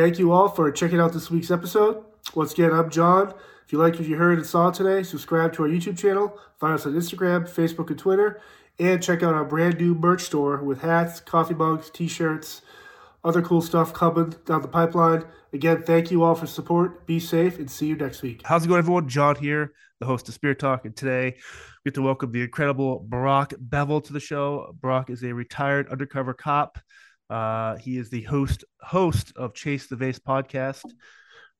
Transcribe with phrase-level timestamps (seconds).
[0.00, 2.02] Thank you all for checking out this week's episode.
[2.34, 3.34] Once again, I'm John.
[3.66, 6.72] If you liked what you heard and saw today, subscribe to our YouTube channel, find
[6.72, 8.40] us on Instagram, Facebook, and Twitter,
[8.78, 12.62] and check out our brand new merch store with hats, coffee mugs, t shirts,
[13.24, 15.24] other cool stuff coming down the pipeline.
[15.52, 17.06] Again, thank you all for support.
[17.06, 18.40] Be safe and see you next week.
[18.42, 19.06] How's it going, everyone?
[19.06, 21.36] John here, the host of Spirit Talk, and today
[21.84, 24.74] we get to welcome the incredible Brock Bevell to the show.
[24.80, 26.78] Brock is a retired undercover cop.
[27.30, 30.84] Uh, he is the host host of Chase the Vase podcast,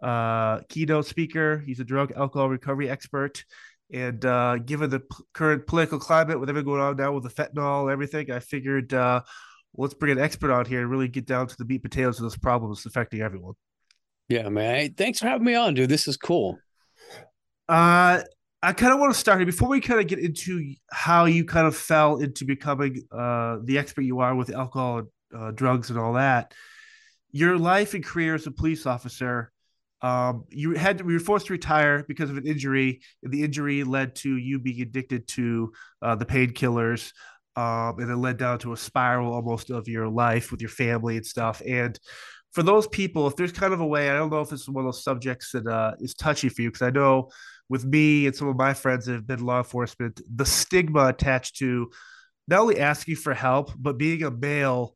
[0.03, 1.63] uh, keynote speaker.
[1.65, 3.45] He's a drug alcohol recovery expert.
[3.93, 7.31] And uh, given the p- current political climate with everything going on now with the
[7.31, 9.23] fentanyl and everything, I figured uh,
[9.77, 12.25] let's bring an expert on here and really get down to the meat potatoes of
[12.25, 13.55] this problem that's affecting everyone.
[14.29, 14.75] Yeah, man.
[14.77, 15.89] Hey, thanks for having me on, dude.
[15.89, 16.59] This is cool.
[17.69, 18.23] Uh,
[18.63, 21.45] I kind of want to start here before we kind of get into how you
[21.45, 25.03] kind of fell into becoming uh, the expert you are with alcohol,
[25.37, 26.55] uh, drugs, and all that.
[27.33, 29.53] Your life and career as a police officer,
[30.03, 33.01] um, you had to, you were forced to retire because of an injury.
[33.23, 37.13] The injury led to you being addicted to uh, the painkillers,
[37.57, 41.17] um, and it led down to a spiral almost of your life with your family
[41.17, 41.61] and stuff.
[41.67, 41.99] And
[42.53, 44.85] for those people, if there's kind of a way, I don't know if is one
[44.85, 47.31] of those subjects that uh, is touchy for you because I know
[47.69, 51.57] with me and some of my friends that have been law enforcement, the stigma attached
[51.59, 51.91] to
[52.49, 54.95] not only asking for help, but being a male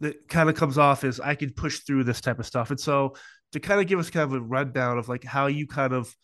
[0.00, 2.70] that kind of comes off as I can push through this type of stuff.
[2.70, 3.14] And so
[3.52, 6.14] to kind of give us kind of a rundown of like how you kind of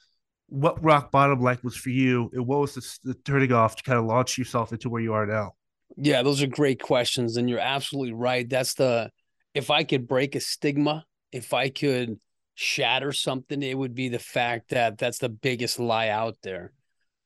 [0.49, 3.83] what rock bottom like was for you and what was the, the turning off to
[3.83, 5.53] kind of launch yourself into where you are now.
[5.97, 7.37] Yeah, those are great questions.
[7.37, 8.49] And you're absolutely right.
[8.49, 9.11] That's the,
[9.55, 12.19] if I could break a stigma, if I could
[12.55, 16.73] shatter something, it would be the fact that that's the biggest lie out there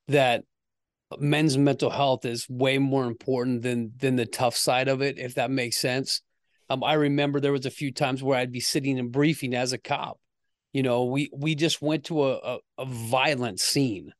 [0.08, 0.44] that
[1.18, 5.34] men's mental health is way more important than than the tough side of it if
[5.34, 6.22] that makes sense
[6.70, 9.74] um, i remember there was a few times where i'd be sitting in briefing as
[9.74, 10.18] a cop.
[10.72, 14.12] You know we we just went to a, a, a violent scene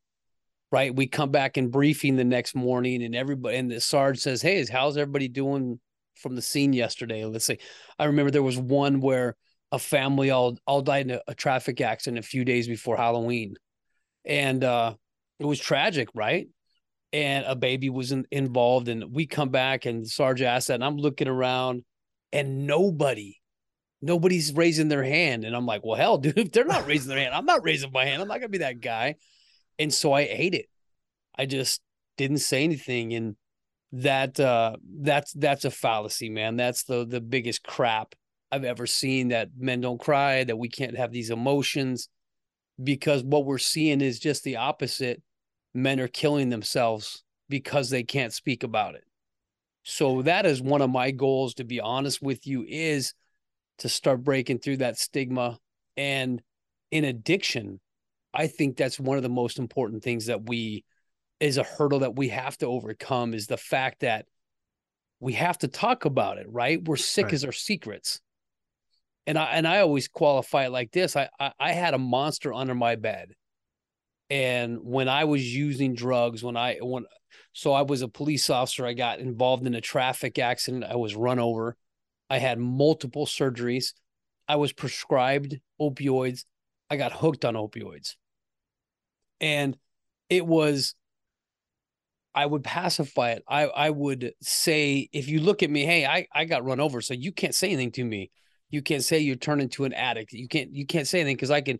[0.71, 0.95] right?
[0.95, 4.65] We come back in briefing the next morning and everybody and the sergeant says hey
[4.65, 5.79] how's everybody doing
[6.15, 7.25] from the scene yesterday?
[7.25, 7.59] Let's say
[7.97, 9.35] i remember there was one where
[9.71, 13.55] a family all all died in a, a traffic accident a few days before halloween.
[14.25, 14.95] And uh
[15.39, 16.47] it was tragic right?
[17.13, 18.87] And a baby was in, involved.
[18.87, 21.83] And we come back and Sarge asked that, and I'm looking around,
[22.31, 23.37] and nobody,
[24.01, 25.43] nobody's raising their hand.
[25.43, 27.91] And I'm like, well, hell, dude, if they're not raising their hand, I'm not raising
[27.91, 28.21] my hand.
[28.21, 29.15] I'm not gonna be that guy.
[29.79, 30.67] And so I ate it.
[31.37, 31.81] I just
[32.17, 33.35] didn't say anything, and
[33.93, 36.55] that uh, that's that's a fallacy, man.
[36.55, 38.15] That's the the biggest crap
[38.51, 39.29] I've ever seen.
[39.29, 42.09] That men don't cry, that we can't have these emotions,
[42.81, 45.21] because what we're seeing is just the opposite
[45.73, 49.03] men are killing themselves because they can't speak about it.
[49.83, 53.13] So that is one of my goals to be honest with you is
[53.79, 55.57] to start breaking through that stigma
[55.97, 56.41] and
[56.91, 57.79] in addiction
[58.33, 60.85] I think that's one of the most important things that we
[61.39, 64.25] is a hurdle that we have to overcome is the fact that
[65.19, 66.81] we have to talk about it, right?
[66.83, 67.33] We're sick right.
[67.33, 68.21] as our secrets.
[69.27, 71.15] And I and I always qualify it like this.
[71.15, 73.33] I, I I had a monster under my bed
[74.31, 77.05] and when I was using drugs, when I when
[77.53, 80.83] so I was a police officer, I got involved in a traffic accident.
[80.83, 81.75] I was run over.
[82.29, 83.93] I had multiple surgeries.
[84.47, 86.45] I was prescribed opioids.
[86.89, 88.15] I got hooked on opioids.
[89.39, 89.77] And
[90.29, 90.95] it was
[92.33, 93.43] I would pacify it.
[93.47, 97.01] I I would say, if you look at me, hey, I, I got run over,
[97.01, 98.31] so you can't say anything to me.
[98.69, 100.31] You can't say you turn into an addict.
[100.31, 101.79] You can't you can't say anything because I can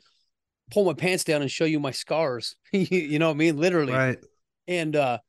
[0.72, 2.56] pull my pants down and show you my scars.
[2.72, 3.58] you know what I mean?
[3.58, 3.94] Literally.
[3.94, 4.20] Right.
[4.68, 5.20] And uh,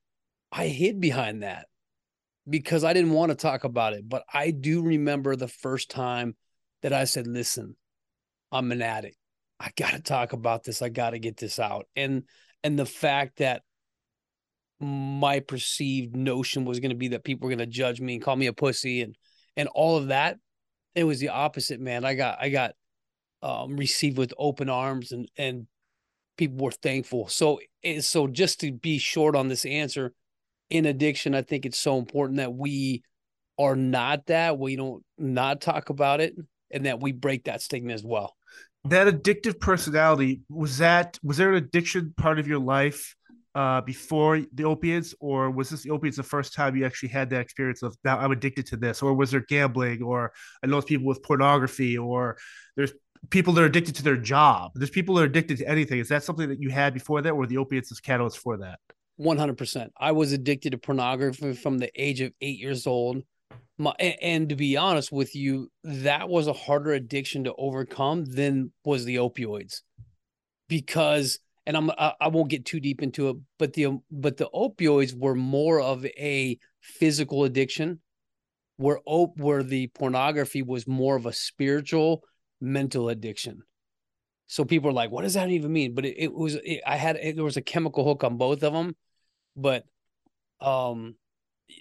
[0.52, 1.66] I hid behind that
[2.48, 4.06] because I didn't want to talk about it.
[4.06, 6.36] But I do remember the first time
[6.82, 7.76] that I said, listen,
[8.50, 9.16] I'm an addict.
[9.58, 10.82] I got to talk about this.
[10.82, 11.86] I got to get this out.
[11.96, 12.24] And
[12.62, 13.62] and the fact that
[14.78, 18.22] my perceived notion was going to be that people were going to judge me and
[18.22, 19.16] call me a pussy and
[19.56, 20.38] and all of that,
[20.94, 22.04] it was the opposite, man.
[22.04, 22.74] I got I got
[23.42, 25.66] um, received with open arms and and
[26.36, 27.28] people were thankful.
[27.28, 27.60] So
[28.00, 30.12] so just to be short on this answer,
[30.72, 33.02] in addiction, I think it's so important that we
[33.58, 36.34] are not that we don't not talk about it
[36.70, 38.34] and that we break that stigma as well.
[38.86, 43.14] That addictive personality was that was there an addiction part of your life
[43.54, 47.28] uh, before the opiates, or was this the opiates the first time you actually had
[47.30, 50.32] that experience of now I'm addicted to this, or was there gambling, or
[50.64, 52.38] I know people with pornography, or
[52.76, 52.92] there's
[53.28, 54.72] people that are addicted to their job.
[54.74, 55.98] There's people that are addicted to anything.
[55.98, 58.80] Is that something that you had before that, or the opiates is catalyst for that?
[59.22, 59.92] One hundred percent.
[59.96, 63.22] I was addicted to pornography from the age of eight years old.
[63.78, 68.72] My, and to be honest with you, that was a harder addiction to overcome than
[68.84, 69.82] was the opioids,
[70.68, 74.50] because and I'm I, I won't get too deep into it, but the but the
[74.52, 78.00] opioids were more of a physical addiction,
[78.76, 82.24] where op where the pornography was more of a spiritual
[82.60, 83.62] mental addiction.
[84.48, 86.96] So people are like, "What does that even mean?" But it, it was it, I
[86.96, 88.96] had it, there was a chemical hook on both of them,
[89.56, 89.84] but
[90.60, 91.16] um,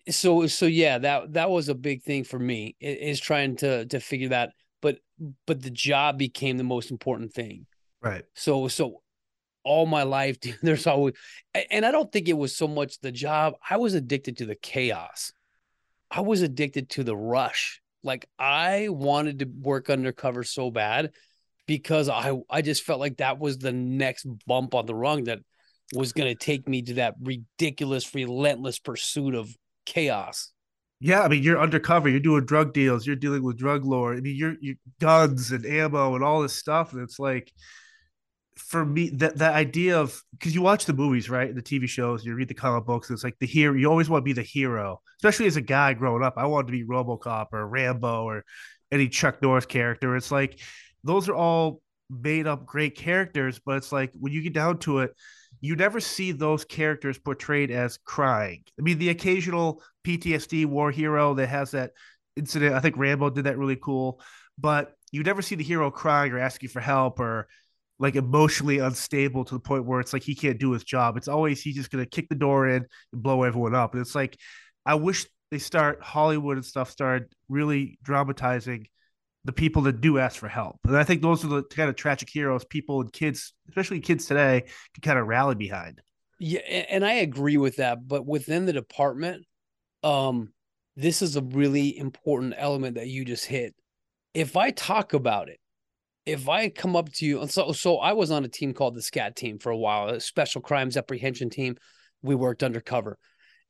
[0.10, 4.00] so so yeah, that that was a big thing for me is trying to to
[4.00, 4.52] figure that.
[4.82, 5.00] But
[5.46, 7.68] but the job became the most important thing.
[8.02, 8.24] Right.
[8.34, 9.02] So so
[9.64, 11.14] all my life, dude, there's always,
[11.70, 13.54] and I don't think it was so much the job.
[13.70, 15.32] I was addicted to the chaos.
[16.10, 17.82] I was addicted to the rush.
[18.04, 21.12] Like I wanted to work undercover so bad
[21.68, 25.40] because I I just felt like that was the next bump on the rung that
[25.94, 29.56] was going to take me to that ridiculous, relentless pursuit of
[29.86, 30.52] chaos.
[31.00, 32.10] Yeah, I mean, you're undercover.
[32.10, 33.08] You're doing drug deals.
[33.08, 34.18] You're dealing with drug lord.
[34.18, 36.94] I mean, you're, you're guns and ammo and all this stuff.
[36.94, 37.52] And it's like,
[38.58, 42.26] for me that that idea of because you watch the movies right the tv shows
[42.26, 44.42] you read the comic books it's like the hero you always want to be the
[44.42, 48.44] hero especially as a guy growing up i wanted to be robocop or rambo or
[48.92, 50.60] any chuck norris character it's like
[51.04, 55.00] those are all made up great characters but it's like when you get down to
[55.00, 55.16] it
[55.62, 61.34] you never see those characters portrayed as crying i mean the occasional ptsd war hero
[61.34, 61.92] that has that
[62.36, 64.20] incident i think rambo did that really cool
[64.58, 67.48] but you never see the hero crying or asking for help or
[68.00, 71.18] like emotionally unstable to the point where it's like he can't do his job.
[71.18, 73.94] It's always he's just gonna kick the door in and blow everyone up.
[73.94, 74.38] And it's like
[74.86, 78.88] I wish they start Hollywood and stuff started really dramatizing
[79.44, 80.78] the people that do ask for help.
[80.86, 84.26] And I think those are the kind of tragic heroes people and kids, especially kids
[84.26, 86.02] today, can kind of rally behind.
[86.40, 88.08] Yeah, and I agree with that.
[88.08, 89.46] But within the department,
[90.04, 90.54] um,
[90.96, 93.76] this is a really important element that you just hit.
[94.34, 95.60] If I talk about it,
[96.26, 98.96] if I come up to you, and so so I was on a team called
[98.96, 101.78] the SCAT team for a while, a special crimes apprehension team.
[102.22, 103.18] We worked undercover,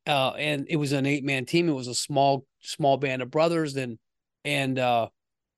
[0.06, 1.69] uh, and it was an eight man team.
[1.69, 3.97] It was a small small band of brothers, and
[4.44, 5.07] and uh,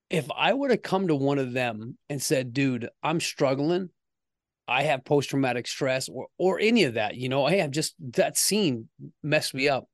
[0.09, 3.89] if I would have come to one of them and said, "Dude, I'm struggling.
[4.67, 7.95] I have post traumatic stress, or or any of that, you know, hey, I'm just
[8.13, 8.89] that scene
[9.21, 9.89] messed me up."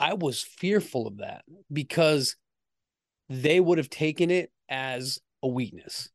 [0.00, 2.36] I was fearful of that because
[3.28, 6.08] they would have taken it as a weakness.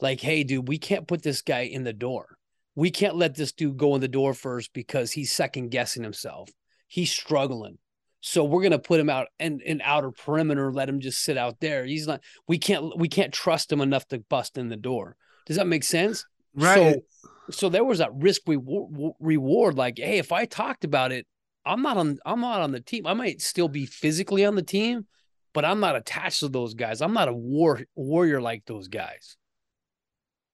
[0.00, 2.36] Like, hey, dude, we can't put this guy in the door.
[2.74, 6.50] We can't let this dude go in the door first because he's second guessing himself.
[6.86, 7.78] He's struggling.
[8.26, 11.60] So we're gonna put him out in, in outer perimeter, let him just sit out
[11.60, 11.84] there.
[11.84, 12.22] He's not.
[12.48, 12.98] We can't.
[12.98, 15.14] We can't trust him enough to bust in the door.
[15.46, 16.26] Does that make sense?
[16.52, 16.96] Right.
[17.22, 19.76] So, so there was that risk reward, reward.
[19.76, 21.24] Like, hey, if I talked about it,
[21.64, 22.18] I'm not on.
[22.26, 23.06] I'm not on the team.
[23.06, 25.06] I might still be physically on the team,
[25.54, 27.02] but I'm not attached to those guys.
[27.02, 29.36] I'm not a war warrior like those guys.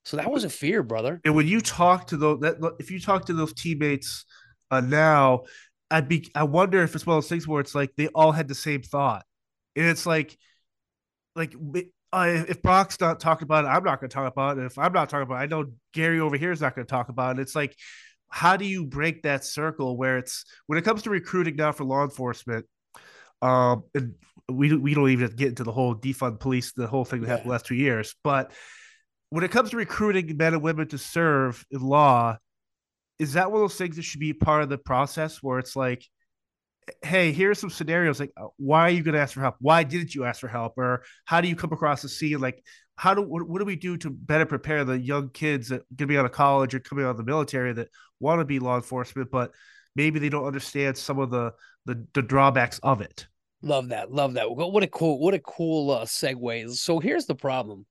[0.05, 1.23] So that was a fear, brother.
[1.25, 4.27] And when you talk to those, that if you talk to those teammates
[4.71, 5.45] uh, now,
[5.93, 8.33] I'd be, I wonder if it's one of those things where it's like they all
[8.33, 9.25] had the same thought,
[9.77, 10.37] and it's like,
[11.37, 11.55] like
[12.13, 14.65] uh, if Brock's not talking about it, I'm not going to talk about it.
[14.65, 16.91] If I'm not talking about it, I know Gary over here is not going to
[16.91, 17.43] talk about it.
[17.43, 17.77] It's like,
[18.29, 21.85] how do you break that circle where it's when it comes to recruiting now for
[21.85, 22.67] law enforcement?
[23.43, 24.15] Um, and
[24.49, 27.33] we we don't even get into the whole defund police, the whole thing that yeah.
[27.33, 28.15] happened the last two years.
[28.25, 28.53] But
[29.31, 32.39] when it comes to recruiting men and women to serve in law,
[33.19, 35.77] is that one of those things that should be part of the process where it's
[35.77, 36.05] like,
[37.03, 39.57] hey, here's some scenarios like, uh, why are you going to ask for help?
[39.61, 40.75] Why didn't you ask for help?
[40.77, 42.41] Or how do you come across the scene?
[42.41, 42.63] Like,
[42.97, 46.07] how do what, what do we do to better prepare the young kids that going
[46.09, 47.89] to be out of college or coming out of the military that
[48.21, 49.53] want to be law enforcement, but
[49.97, 51.53] maybe they don't understand some of the
[51.87, 53.27] the, the drawbacks of it.
[53.63, 54.13] Love that.
[54.13, 54.51] Love that.
[54.51, 56.71] What a cool, what a cool uh, segue.
[56.75, 57.87] So here's the problem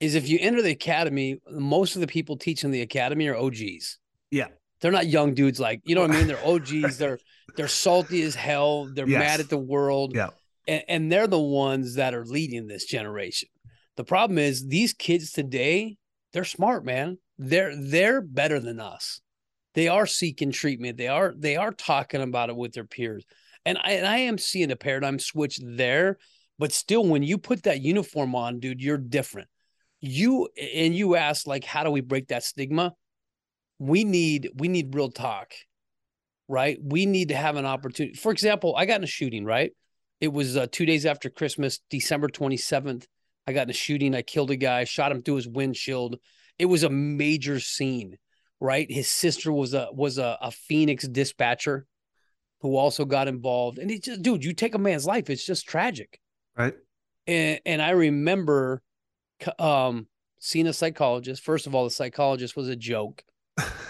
[0.00, 3.98] is if you enter the academy, most of the people teaching the academy are OGs.
[4.30, 4.48] Yeah.
[4.80, 6.26] They're not young dudes like, you know what I mean?
[6.28, 6.98] They're OGs.
[6.98, 7.18] they're
[7.56, 8.88] they're salty as hell.
[8.92, 9.18] They're yes.
[9.18, 10.12] mad at the world.
[10.14, 10.28] Yeah.
[10.66, 13.48] And, and they're the ones that are leading this generation.
[13.96, 15.96] The problem is these kids today,
[16.32, 17.18] they're smart, man.
[17.38, 19.20] They're they're better than us.
[19.74, 20.96] They are seeking treatment.
[20.96, 23.24] They are they are talking about it with their peers.
[23.64, 26.18] And I, and I am seeing a paradigm switch there,
[26.58, 29.48] but still, when you put that uniform on, dude, you're different.
[30.00, 32.94] You and you ask like, how do we break that stigma?
[33.78, 35.52] We need we need real talk,
[36.48, 36.78] right?
[36.82, 38.16] We need to have an opportunity.
[38.16, 39.72] For example, I got in a shooting, right?
[40.20, 43.06] It was uh, two days after Christmas, December 27th.
[43.46, 44.14] I got in a shooting.
[44.14, 46.16] I killed a guy, shot him through his windshield.
[46.58, 48.18] It was a major scene,
[48.60, 48.90] right?
[48.90, 51.86] His sister was a was a, a Phoenix dispatcher
[52.60, 53.78] who also got involved.
[53.78, 56.20] And he just, dude, you take a man's life, it's just tragic.
[56.56, 56.74] Right.
[57.26, 58.82] And and I remember
[59.58, 60.08] um
[60.40, 61.42] seeing a psychologist.
[61.42, 63.22] First of all, the psychologist was a joke.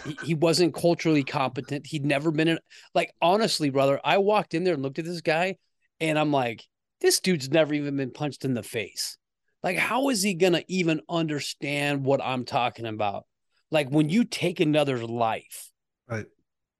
[0.05, 1.87] He, he wasn't culturally competent.
[1.87, 2.59] He'd never been in
[2.95, 4.01] like honestly, brother.
[4.05, 5.57] I walked in there and looked at this guy,
[6.01, 6.65] and I'm like,
[7.01, 9.19] this dude's never even been punched in the face.
[9.63, 13.25] Like, how is he gonna even understand what I'm talking about?
[13.71, 15.71] Like when you take another's life,
[16.09, 16.27] right,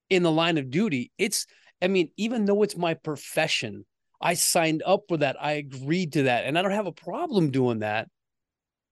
[0.09, 1.47] in the line of duty, it's.
[1.81, 3.87] I mean, even though it's my profession,
[4.21, 5.37] I signed up for that.
[5.41, 8.09] I agreed to that, and I don't have a problem doing that.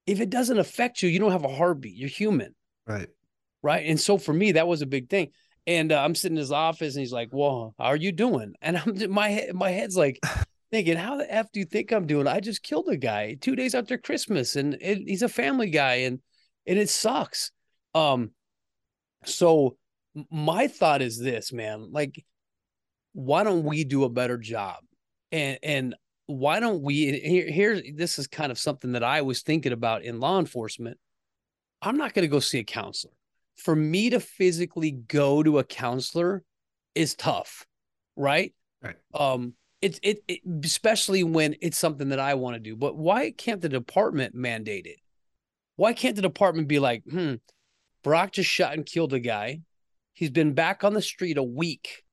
[0.06, 1.96] If it doesn't affect you, you don't have a heartbeat.
[1.96, 2.54] You're human,
[2.86, 3.08] right?
[3.66, 3.84] Right.
[3.84, 5.32] And so for me, that was a big thing.
[5.66, 8.54] And uh, I'm sitting in his office, and he's like, "Well, how are you doing?"
[8.62, 10.20] And I'm my my head's like,
[10.70, 12.28] thinking, how the f do you think I'm doing?
[12.28, 15.94] I just killed a guy two days after Christmas, and it, he's a family guy,
[16.06, 16.20] and
[16.64, 17.50] and it sucks.
[17.92, 18.30] Um,
[19.24, 19.76] so
[20.30, 22.24] my thought is this, man, like,
[23.14, 24.76] why don't we do a better job?
[25.32, 25.96] And and
[26.26, 30.04] why don't we here here this is kind of something that I was thinking about
[30.04, 30.98] in law enforcement.
[31.82, 33.12] I'm not going to go see a counselor.
[33.56, 36.42] For me to physically go to a counselor
[36.94, 37.66] is tough,
[38.14, 38.54] right?
[38.82, 38.96] Right.
[39.14, 42.76] Um it's it, it especially when it's something that I want to do.
[42.76, 45.00] But why can't the department mandate it?
[45.76, 47.34] Why can't the department be like, hmm,
[48.06, 49.62] Brock just shot and killed a guy.
[50.14, 52.04] He's been back on the street a week.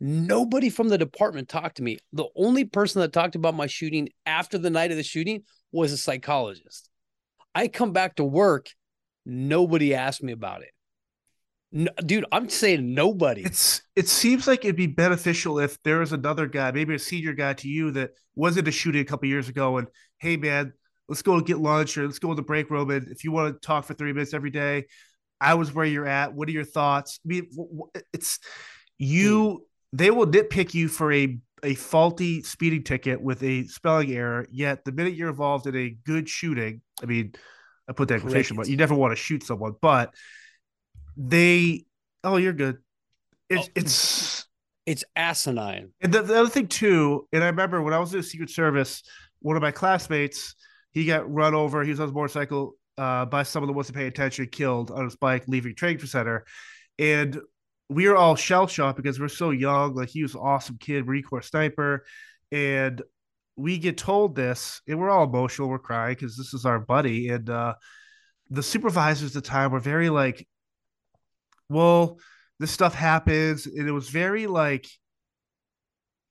[0.00, 1.98] Nobody from the department talked to me.
[2.14, 5.92] The only person that talked about my shooting after the night of the shooting was
[5.92, 6.88] a psychologist.
[7.54, 8.70] I come back to work,
[9.24, 10.70] nobody asked me about it.
[11.72, 13.42] No, dude, I'm saying nobody.
[13.42, 17.32] It's it seems like it'd be beneficial if there was another guy, maybe a senior
[17.32, 19.86] guy to you that wasn't a shooting a couple years ago, and
[20.18, 20.72] hey man,
[21.08, 23.54] let's go get lunch or let's go in the break room, and if you want
[23.54, 24.86] to talk for three minutes every day,
[25.40, 26.34] I was where you're at.
[26.34, 27.20] What are your thoughts?
[27.24, 27.50] I mean,
[28.12, 28.40] it's
[28.98, 29.50] you.
[29.50, 29.56] Hmm.
[29.92, 34.46] They will nitpick you for a a faulty speeding ticket with a spelling error.
[34.50, 37.34] Yet the minute you're involved in a good shooting, I mean,
[37.90, 40.14] I put that quotation, but you never want to shoot someone, but
[41.16, 41.84] they
[42.24, 42.78] oh you're good.
[43.50, 44.46] It's oh, it's
[44.86, 45.90] it's asinine.
[46.00, 48.48] And the, the, other thing too and i remember when i was in the secret
[48.48, 49.02] service
[49.40, 50.54] one of my classmates
[50.92, 54.08] he got run over he was on his motorcycle uh, by someone that wasn't paying
[54.08, 56.44] attention killed on his bike leaving training center.
[56.98, 57.40] And
[57.88, 61.06] we were all shell shocked because we're so young like he was an awesome kid
[61.24, 62.04] corps sniper.
[62.52, 63.00] And
[63.60, 67.28] we get told this and we're all emotional we're crying because this is our buddy
[67.28, 67.74] and uh
[68.50, 70.46] the supervisors at the time were very like
[71.70, 72.18] well,
[72.58, 74.86] this stuff happens, and it was very like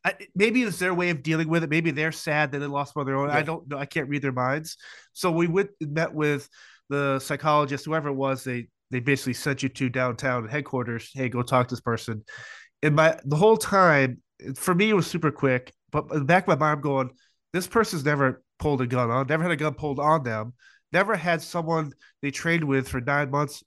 [0.05, 1.69] I, maybe it's their way of dealing with it.
[1.69, 3.29] Maybe they're sad that they lost one of their own.
[3.29, 3.37] Yeah.
[3.37, 3.77] I don't know.
[3.77, 4.77] I can't read their minds.
[5.13, 6.47] So we went met with
[6.89, 8.43] the psychologist, whoever it was.
[8.43, 11.09] They they basically sent you to downtown headquarters.
[11.13, 12.23] Hey, go talk to this person.
[12.83, 14.21] And my the whole time
[14.55, 15.73] for me it was super quick.
[15.91, 17.09] But in the back of my mind, I'm going,
[17.53, 20.53] this person's never pulled a gun on, never had a gun pulled on them,
[20.91, 23.63] never had someone they trained with for nine months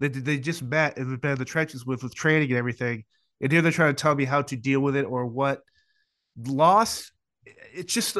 [0.00, 3.04] they they just met and been in the trenches with with training and everything,
[3.40, 5.62] and here they're trying to tell me how to deal with it or what
[6.46, 7.10] loss.
[7.74, 8.16] It's just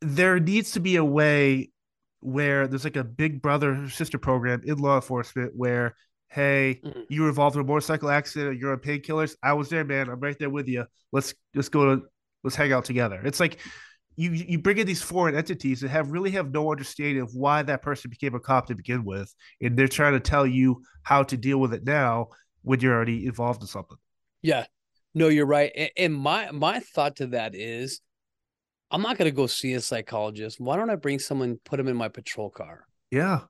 [0.00, 1.70] there needs to be a way
[2.20, 5.94] where there's like a big brother sister program in law enforcement where
[6.36, 7.00] hey mm-hmm.
[7.08, 10.20] you were involved in a motorcycle accident you're on painkillers i was there man i'm
[10.20, 12.02] right there with you let's let's go to
[12.44, 13.58] let's hang out together it's like
[14.16, 17.62] you you bring in these foreign entities that have really have no understanding of why
[17.62, 21.22] that person became a cop to begin with, and they're trying to tell you how
[21.22, 22.28] to deal with it now
[22.62, 23.98] when you're already involved in something.
[24.42, 24.64] Yeah,
[25.14, 25.90] no, you're right.
[25.96, 28.00] And my my thought to that is,
[28.90, 30.60] I'm not going to go see a psychologist.
[30.60, 32.86] Why don't I bring someone, put them in my patrol car?
[33.10, 33.40] Yeah.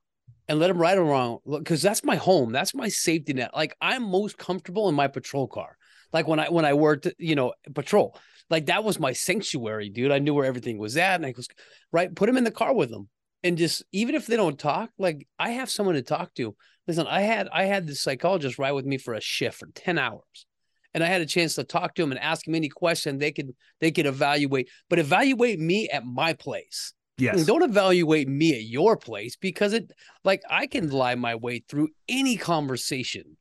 [0.49, 2.53] And let them ride around because that's my home.
[2.53, 3.51] That's my safety net.
[3.53, 5.77] Like I'm most comfortable in my patrol car.
[6.13, 8.17] Like when I when I worked, you know, patrol
[8.49, 10.11] like that was my sanctuary, dude.
[10.11, 11.15] I knew where everything was at.
[11.15, 11.47] And I was
[11.91, 13.09] right, put them in the car with them.
[13.43, 16.55] And just even if they don't talk, like I have someone to talk to.
[16.87, 19.97] Listen, I had I had the psychologist ride with me for a shift for 10
[19.97, 20.45] hours.
[20.93, 23.31] And I had a chance to talk to him and ask him any question they
[23.31, 26.93] could they could evaluate, but evaluate me at my place.
[27.17, 27.45] Yes.
[27.45, 29.91] Don't evaluate me at your place because it
[30.23, 33.37] like I can lie my way through any conversation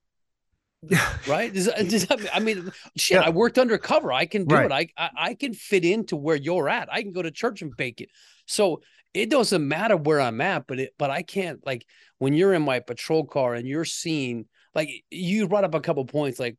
[1.27, 1.53] right?
[1.53, 3.17] Does, uh, does, I mean, shit.
[3.17, 3.27] Yeah.
[3.27, 4.13] I worked undercover.
[4.13, 4.67] I can do right.
[4.67, 4.93] it.
[4.97, 6.93] I, I, I can fit into where you're at.
[6.93, 8.11] I can go to church and bake it.
[8.47, 8.83] So
[9.15, 11.87] it doesn't matter where I'm at, but it but I can't like
[12.19, 16.05] when you're in my patrol car and you're seeing like you brought up a couple
[16.05, 16.39] points.
[16.39, 16.59] Like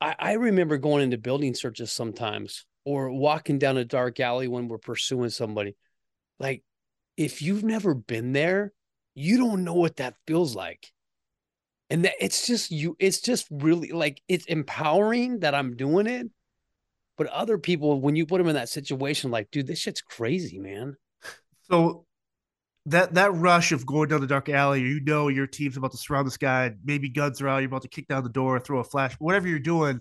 [0.00, 4.68] I, I remember going into building searches sometimes or walking down a dark alley when
[4.68, 5.74] we're pursuing somebody.
[6.38, 6.62] Like
[7.16, 8.72] if you've never been there,
[9.14, 10.92] you don't know what that feels like
[11.90, 16.28] And that it's just you, it's just really like it's empowering that I'm doing it.
[17.18, 20.58] But other people, when you put them in that situation, like, dude, this shit's crazy,
[20.58, 20.96] man.
[21.70, 22.04] So
[22.86, 25.98] that that rush of going down the dark alley, you know your team's about to
[25.98, 28.80] surround this guy, maybe guns are out, you're about to kick down the door, throw
[28.80, 30.00] a flash, whatever you're doing,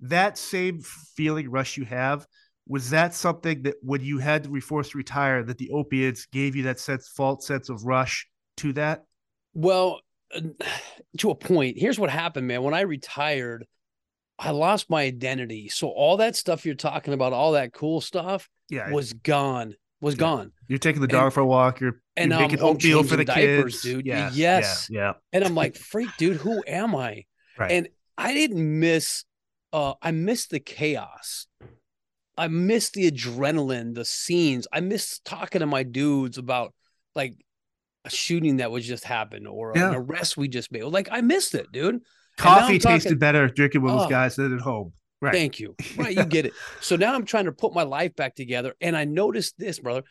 [0.00, 0.80] that same
[1.16, 2.26] feeling rush you have,
[2.66, 6.26] was that something that when you had to be forced to retire, that the opiates
[6.26, 8.26] gave you that sense, false sense of rush
[8.58, 9.04] to that?
[9.54, 10.00] Well,
[11.18, 11.78] to a point.
[11.78, 12.62] Here's what happened, man.
[12.62, 13.66] When I retired,
[14.38, 15.68] I lost my identity.
[15.68, 19.74] So all that stuff you're talking about, all that cool stuff, Yeah, was gone.
[20.00, 20.18] Was Yeah.
[20.20, 20.52] gone.
[20.68, 21.80] you're taking the dog and- for a walk.
[21.80, 24.06] You're, and you're making home oatmeal for the diapers, kids, dude.
[24.06, 24.88] Yeah, Yes.
[24.90, 25.12] yeah, yeah.
[25.32, 27.24] And I'm like, freak, dude, who am I?
[27.58, 27.70] Right.
[27.70, 27.88] And
[28.18, 29.24] I didn't miss
[29.72, 31.46] uh I missed the chaos.
[32.36, 34.66] I miss the adrenaline, the scenes.
[34.72, 36.72] I miss talking to my dudes about
[37.14, 37.34] like
[38.04, 39.90] a shooting that was just happened or Yeah.
[39.90, 40.84] an arrest we just made.
[40.84, 42.00] Like I missed it, dude.
[42.38, 44.08] Coffee I'm talking- tasted better drinking with those Oh.
[44.10, 44.92] guys than at home.
[45.20, 45.32] Right.
[45.34, 45.76] Thank you.
[45.96, 46.52] Right, you get it.
[46.80, 50.02] So now I'm trying to put my life back together, and I noticed this, brother.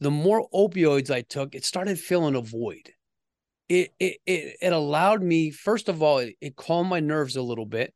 [0.00, 2.92] The more opioids I took, it started filling a void.
[3.70, 7.42] It it it, it allowed me, first of all, it, it calmed my nerves a
[7.42, 7.94] little bit.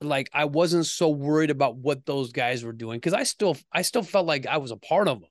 [0.00, 3.82] Like I wasn't so worried about what those guys were doing because I still I
[3.82, 5.30] still felt like I was a part of them.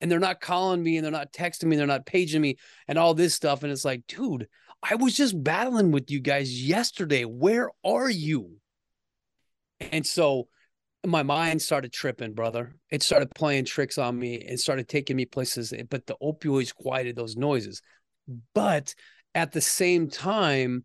[0.00, 2.98] And they're not calling me and they're not texting me, they're not paging me and
[2.98, 3.62] all this stuff.
[3.62, 4.46] And it's like, dude,
[4.82, 7.24] I was just battling with you guys yesterday.
[7.24, 8.58] Where are you?
[9.80, 10.48] And so
[11.06, 12.74] my mind started tripping, brother.
[12.90, 15.72] It started playing tricks on me and started taking me places.
[15.72, 17.82] Eh, but the opioids quieted those noises.
[18.54, 18.94] But
[19.34, 20.84] at the same time,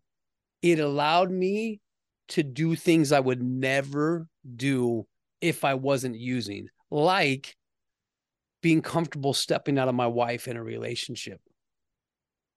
[0.62, 1.80] it allowed me
[2.28, 4.26] to do things I would never
[4.56, 5.06] do
[5.40, 7.56] if I wasn't using, like
[8.62, 11.40] being comfortable stepping out of my wife in a relationship.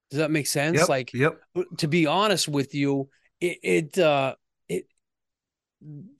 [0.09, 0.79] Does that make sense?
[0.79, 0.89] Yep.
[0.89, 1.38] Like, yep.
[1.79, 3.09] to be honest with you,
[3.41, 4.36] it it uh
[4.69, 4.86] it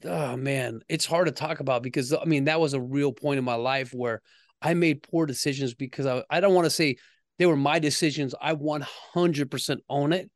[0.04, 3.38] oh man, it's hard to talk about because I mean that was a real point
[3.38, 4.22] in my life where
[4.62, 6.98] I made poor decisions because I I don't want to say
[7.40, 8.36] they were my decisions.
[8.42, 10.30] I 100% own it,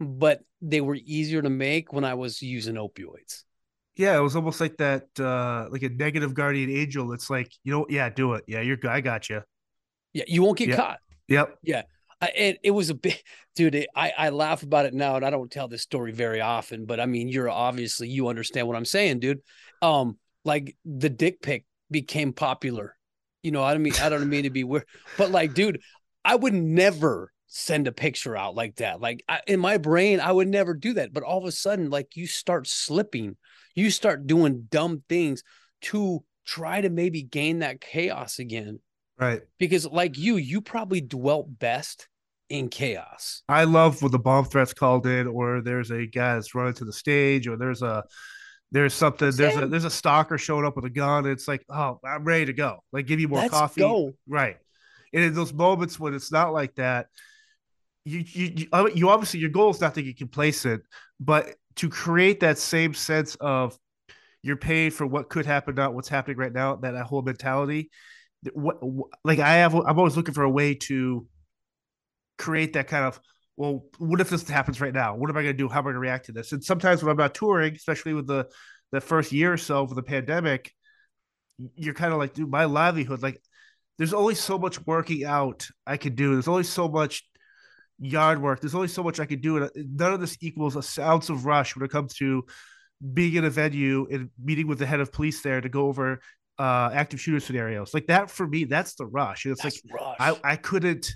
[0.00, 3.44] but they were easier to make when I was using opioids.
[3.96, 7.12] Yeah, it was almost like that, uh, like a negative guardian angel.
[7.12, 8.44] It's like, you know, yeah, do it.
[8.46, 8.90] Yeah, you're good.
[8.90, 9.42] I got you.
[10.12, 10.76] Yeah, you won't get Yeah.
[10.76, 10.98] caught.
[11.28, 11.58] Yep.
[12.22, 13.16] I, it, it was a big
[13.56, 13.74] dude.
[13.74, 16.84] It, I I laugh about it now, and I don't tell this story very often.
[16.86, 19.40] But I mean, you're obviously you understand what I'm saying, dude.
[19.82, 22.96] Um, like the dick pic became popular.
[23.42, 24.84] You know, I don't mean I don't mean to be weird,
[25.16, 25.80] but like, dude,
[26.24, 29.00] I would never send a picture out like that.
[29.00, 31.12] Like I, in my brain, I would never do that.
[31.12, 33.36] But all of a sudden, like you start slipping,
[33.74, 35.42] you start doing dumb things
[35.82, 38.78] to try to maybe gain that chaos again.
[39.18, 39.42] Right.
[39.58, 42.08] Because like you, you probably dwelt best
[42.48, 43.42] in chaos.
[43.48, 46.84] I love when the bomb threats called in, or there's a guy that's running to
[46.84, 48.04] the stage, or there's a
[48.70, 51.26] there's something there's a there's a stalker showing up with a gun.
[51.26, 52.78] It's like, oh, I'm ready to go.
[52.92, 53.80] Like, give you more Let's coffee.
[53.80, 54.12] go.
[54.28, 54.56] Right.
[55.12, 57.06] And in those moments when it's not like that,
[58.04, 60.82] you you you, obviously your goal is not to get complacent,
[61.18, 63.78] but to create that same sense of
[64.42, 66.76] you're paid for what could happen, not what's happening right now.
[66.76, 67.90] That, whole mentality.
[68.54, 68.78] What,
[69.22, 71.26] like I have, I'm always looking for a way to
[72.38, 73.20] create that kind of
[73.60, 75.14] well, what if this happens right now?
[75.16, 75.68] What am I going to do?
[75.68, 76.52] How am I going to react to this?
[76.52, 78.48] And sometimes when I'm not touring, especially with the
[78.90, 80.72] the first year or so of the pandemic,
[81.76, 83.40] you're kind of like, dude, my livelihood, like,
[83.98, 86.32] there's only so much working out I could do.
[86.32, 87.22] There's only so much
[88.00, 88.60] yard work.
[88.60, 91.44] There's only so much I could do, and none of this equals a ounce of
[91.44, 92.44] rush when it comes to
[93.14, 96.20] being in a venue and meeting with the head of police there to go over
[96.58, 97.94] uh, active shooter scenarios.
[97.94, 99.46] Like that for me, that's the rush.
[99.46, 100.16] It's That's like rush.
[100.18, 101.10] I, I couldn't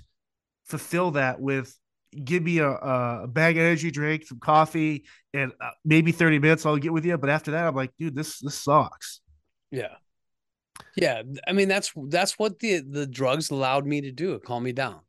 [0.65, 1.75] fulfill that with
[2.23, 6.65] give me a, a bag of energy drink, some coffee, and uh, maybe 30 minutes
[6.65, 7.17] I'll get with you.
[7.17, 9.21] But after that, I'm like, dude, this this sucks.
[9.71, 9.95] yeah.
[10.97, 11.21] Yeah.
[11.47, 14.39] I mean, that's that's what the the drugs allowed me to do.
[14.39, 15.01] Calm me down.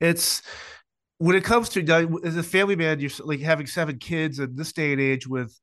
[0.00, 0.42] It's
[1.18, 4.54] when it comes to now, as a family man, you're like having seven kids in
[4.54, 5.58] this day and age with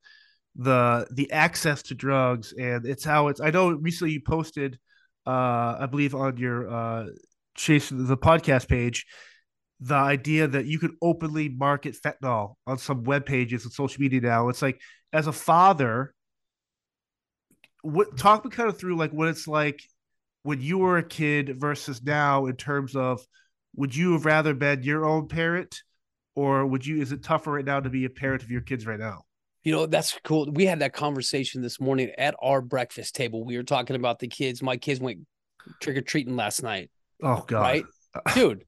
[0.54, 3.40] the the access to drugs, and it's how it's.
[3.40, 4.78] I know recently you posted,
[5.26, 7.06] uh, I believe on your uh,
[7.54, 9.06] chase the podcast page,
[9.80, 14.20] the idea that you could openly market fentanyl on some web pages and social media
[14.20, 14.50] now.
[14.50, 14.80] It's like
[15.12, 16.14] as a father,
[17.80, 19.82] what talk me kind of through like what it's like
[20.42, 23.20] when you were a kid versus now in terms of
[23.76, 25.82] would you have rather been your own parent
[26.34, 28.86] or would you is it tougher right now to be a parent of your kids
[28.86, 29.22] right now
[29.64, 30.50] You know, that's cool.
[30.52, 33.44] We had that conversation this morning at our breakfast table.
[33.44, 34.62] We were talking about the kids.
[34.62, 35.20] My kids went
[35.80, 36.90] trick or treating last night,
[37.22, 37.84] oh god right?
[38.34, 38.64] Dude,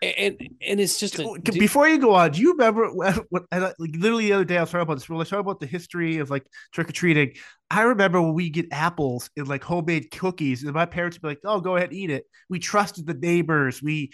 [0.00, 2.30] and and it's just a, before you go on.
[2.32, 5.08] Do you remember like literally the other day I was talking about this?
[5.08, 7.34] When I talking about the history of like trick or treating,
[7.70, 11.28] I remember when we get apples and like homemade cookies, and my parents would be
[11.28, 13.82] like, "Oh, go ahead, eat it." We trusted the neighbors.
[13.82, 14.12] We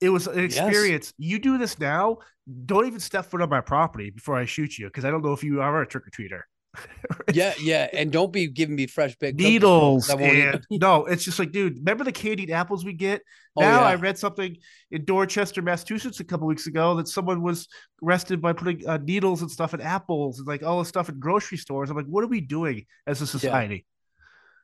[0.00, 1.12] it was an experience.
[1.18, 1.30] Yes.
[1.30, 2.18] You do this now,
[2.64, 5.32] don't even step foot on my property before I shoot you because I don't know
[5.32, 6.42] if you are a trick or treater.
[7.32, 10.10] yeah, yeah, and don't be giving me fresh baked needles.
[10.10, 13.22] And, no, it's just like, dude, remember the candied apples we get?
[13.56, 13.86] Oh, now yeah.
[13.86, 14.56] I read something
[14.90, 17.68] in Dorchester, Massachusetts, a couple weeks ago that someone was
[18.02, 21.18] arrested by putting uh, needles and stuff in apples and like all this stuff in
[21.18, 21.90] grocery stores.
[21.90, 23.86] I'm like, what are we doing as a society?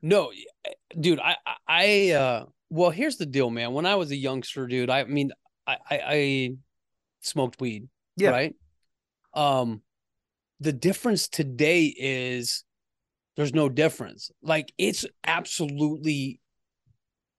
[0.03, 0.09] Yeah.
[0.11, 0.33] No,
[0.99, 3.75] dude, I, I, uh, well, here's the deal, man.
[3.75, 5.31] When I was a youngster, dude, I mean,
[5.67, 6.55] I, I, I
[7.21, 8.31] smoked weed, yeah.
[8.31, 8.55] right?
[9.35, 9.83] Um,
[10.59, 12.65] the difference today is
[13.37, 14.31] there's no difference.
[14.43, 16.41] Like it's absolutely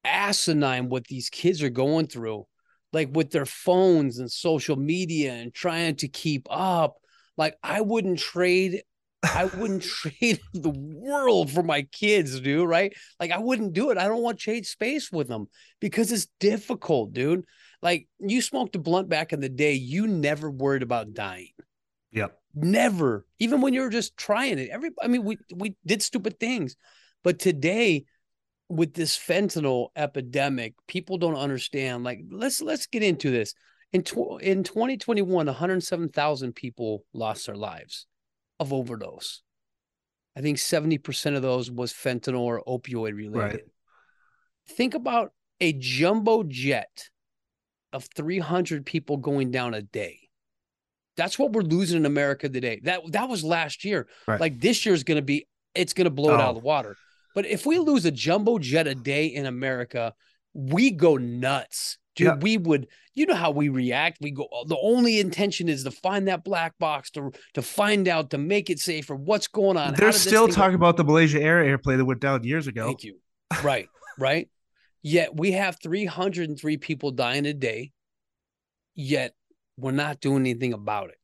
[0.03, 2.45] asinine what these kids are going through,
[2.91, 6.97] like with their phones and social media and trying to keep up.
[7.37, 8.83] Like I wouldn't trade
[9.23, 9.83] I wouldn't
[10.21, 12.67] trade the world for my kids, dude.
[12.67, 12.93] Right?
[13.19, 13.97] Like I wouldn't do it.
[13.97, 15.47] I don't want to trade space with them
[15.79, 17.45] because it's difficult, dude.
[17.81, 21.51] Like you smoked a blunt back in the day, you never worried about dying.
[22.11, 22.37] Yep.
[22.55, 23.25] Never.
[23.39, 24.69] Even when you were just trying it.
[24.69, 26.75] Every I mean, we we did stupid things.
[27.23, 28.05] But today,
[28.69, 32.03] with this fentanyl epidemic, people don't understand.
[32.03, 33.53] Like, let's let's get into this.
[33.93, 38.07] In tw- in 2021, 107,000 people lost their lives
[38.63, 39.43] of overdose.
[40.35, 43.35] I think 70% of those was fentanyl or opioid related.
[43.35, 43.61] Right.
[44.67, 47.09] Think about a jumbo jet
[47.91, 50.19] of 300 people going down a day.
[51.15, 52.81] That's what we're losing in America today.
[52.83, 54.07] That that was last year.
[54.27, 54.39] Right.
[54.39, 56.59] Like this year is going to be it's going to blow it out of oh.
[56.59, 56.95] the water.
[57.35, 60.13] But if we lose a jumbo jet a day in America,
[60.53, 62.35] we go nuts dude yeah.
[62.35, 64.17] we would you know how we react?
[64.21, 68.07] We go oh, the only intention is to find that black box to to find
[68.07, 69.15] out to make it safer.
[69.15, 69.93] What's going on?
[69.93, 72.85] They're still talking about the malaysia air airplane that went down years ago.
[72.87, 73.19] Thank you.
[73.63, 74.49] Right right?
[75.01, 77.91] Yet we have 303 people dying a day
[78.95, 79.33] yet
[79.77, 81.17] we're not doing anything about it.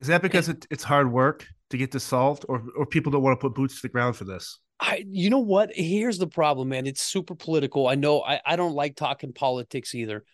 [0.00, 3.10] Is that because and, it, it's hard work to get this solved or or people
[3.12, 5.70] don't want to put boots to the ground for this I, you know what?
[5.74, 6.86] Here's the problem, man.
[6.86, 7.86] It's super political.
[7.86, 10.24] I know I, I don't like talking politics either,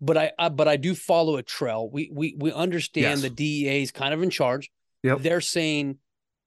[0.00, 1.88] but I, I but I do follow a trail.
[1.90, 3.22] We we we understand yes.
[3.22, 4.70] the DEA is kind of in charge.
[5.02, 5.20] Yep.
[5.20, 5.98] They're saying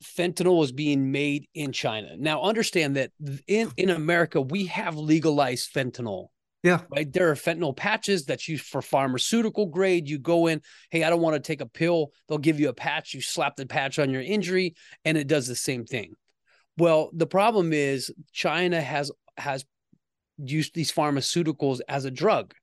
[0.03, 2.15] fentanyl is being made in China.
[2.17, 3.11] Now understand that
[3.47, 6.27] in in America we have legalized fentanyl.
[6.63, 6.81] Yeah.
[6.89, 7.11] Right.
[7.11, 10.07] There are fentanyl patches that's used for pharmaceutical grade.
[10.07, 10.61] You go in,
[10.91, 12.11] hey, I don't want to take a pill.
[12.27, 13.13] They'll give you a patch.
[13.13, 16.15] You slap the patch on your injury, and it does the same thing.
[16.77, 19.65] Well, the problem is China has has
[20.37, 22.53] used these pharmaceuticals as a drug,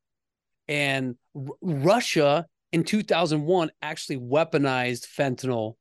[0.69, 5.75] and R- Russia in 2001 actually weaponized fentanyl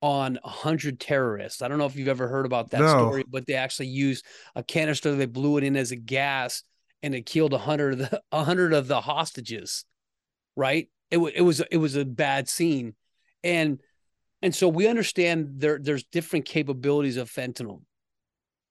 [0.00, 1.62] on 100 terrorists.
[1.62, 2.88] I don't know if you've ever heard about that no.
[2.88, 4.24] story, but they actually used
[4.56, 5.14] a canister.
[5.14, 6.64] They blew it in as a gas,
[7.02, 9.84] and it killed 100 of the 100 of the hostages.
[10.56, 10.88] Right?
[11.10, 12.94] It, w- it was it was a bad scene,
[13.44, 13.80] and
[14.42, 17.82] and so we understand there there's different capabilities of fentanyl.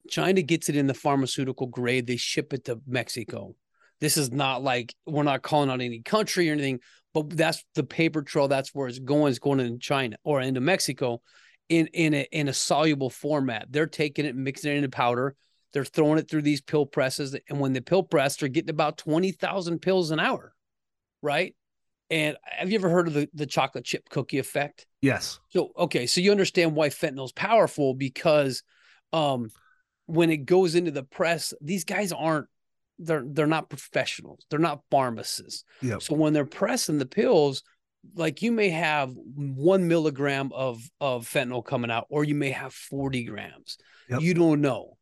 [0.10, 3.56] China gets it in the pharmaceutical grade, they ship it to Mexico.
[4.00, 6.80] This is not like we're not calling out any country or anything,
[7.14, 8.48] but that's the paper trail.
[8.48, 9.30] That's where it's going.
[9.30, 11.22] It's going in China or into Mexico
[11.70, 13.68] in in a in a soluble format.
[13.70, 15.36] They're taking it, mixing it into powder.
[15.72, 18.98] They're throwing it through these pill presses, and when the pill press, they're getting about
[18.98, 20.54] twenty thousand pills an hour,
[21.22, 21.56] right?
[22.12, 24.86] And have you ever heard of the, the chocolate chip cookie effect?
[25.02, 25.40] Yes.
[25.50, 28.64] So okay, so you understand why fentanyl is powerful because
[29.14, 29.50] um
[30.08, 32.48] when it goes into the press, these guys aren't
[33.00, 34.46] they're they're not professionals.
[34.50, 35.64] They're not pharmacists.
[35.82, 36.02] Yep.
[36.02, 37.64] So when they're pressing the pills,
[38.16, 42.74] like you may have one milligram of of fentanyl coming out, or you may have
[42.74, 43.78] 40 grams.
[44.10, 44.22] Yep.
[44.22, 44.98] You don't know.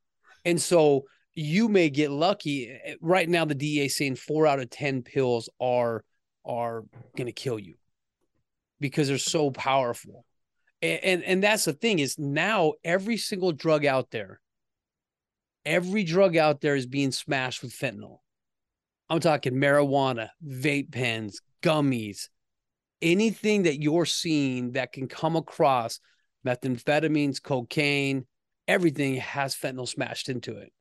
[0.46, 2.78] And so you may get lucky.
[3.02, 6.04] Right now, the DEA saying four out of 10 pills are
[6.50, 6.84] are
[7.16, 7.76] going to kill you
[8.80, 10.26] because they're so powerful.
[10.82, 14.42] And, and and that's the thing is now every single drug out there,
[15.66, 18.18] every drug out there is being smashed with fentanyl.
[19.10, 22.30] I'm talking marijuana, vape pens, gummies,
[23.02, 26.00] anything that you're seeing that can come across
[26.46, 28.26] methamphetamines, cocaine,
[28.68, 30.72] everything has fentanyl smashed into it.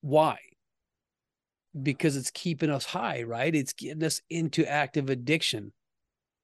[0.00, 0.38] Why?
[1.82, 3.54] Because it's keeping us high, right?
[3.54, 5.72] It's getting us into active addiction.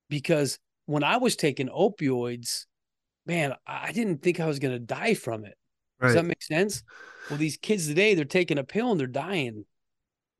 [0.09, 2.66] Because when I was taking opioids,
[3.27, 5.57] man, I didn't think I was going to die from it.
[6.01, 6.09] Right.
[6.09, 6.83] Does that make sense?
[7.31, 9.64] Well, these kids today, they're taking a pill and they're dying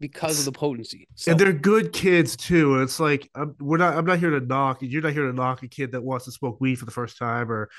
[0.01, 1.09] because of the potency.
[1.15, 2.75] So and they're good kids too.
[2.75, 3.97] And it's like I'm, we're not.
[3.97, 4.79] I'm not here to knock.
[4.83, 7.17] You're not here to knock a kid that wants to smoke weed for the first
[7.17, 7.71] time, or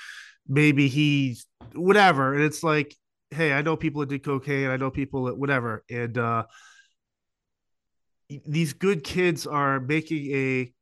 [0.47, 2.34] maybe he's whatever.
[2.34, 2.95] And it's like,
[3.30, 4.69] hey, I know people that did cocaine.
[4.69, 5.84] I know people that whatever.
[5.89, 6.45] And uh,
[8.45, 10.73] these good kids are making a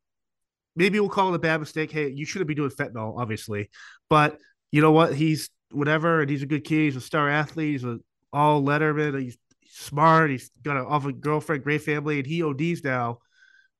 [0.76, 1.92] maybe we'll call it a bad mistake.
[1.92, 3.70] Hey, you shouldn't be doing fentanyl, obviously,
[4.08, 4.38] but
[4.72, 5.14] you know what?
[5.14, 6.84] He's whatever, and he's a good kid.
[6.84, 7.72] He's a star athlete.
[7.72, 7.98] He's a
[8.32, 9.20] all letterman.
[9.20, 9.36] He's
[9.68, 10.30] smart.
[10.30, 13.18] He's got an awful girlfriend, great family, and he ODs now.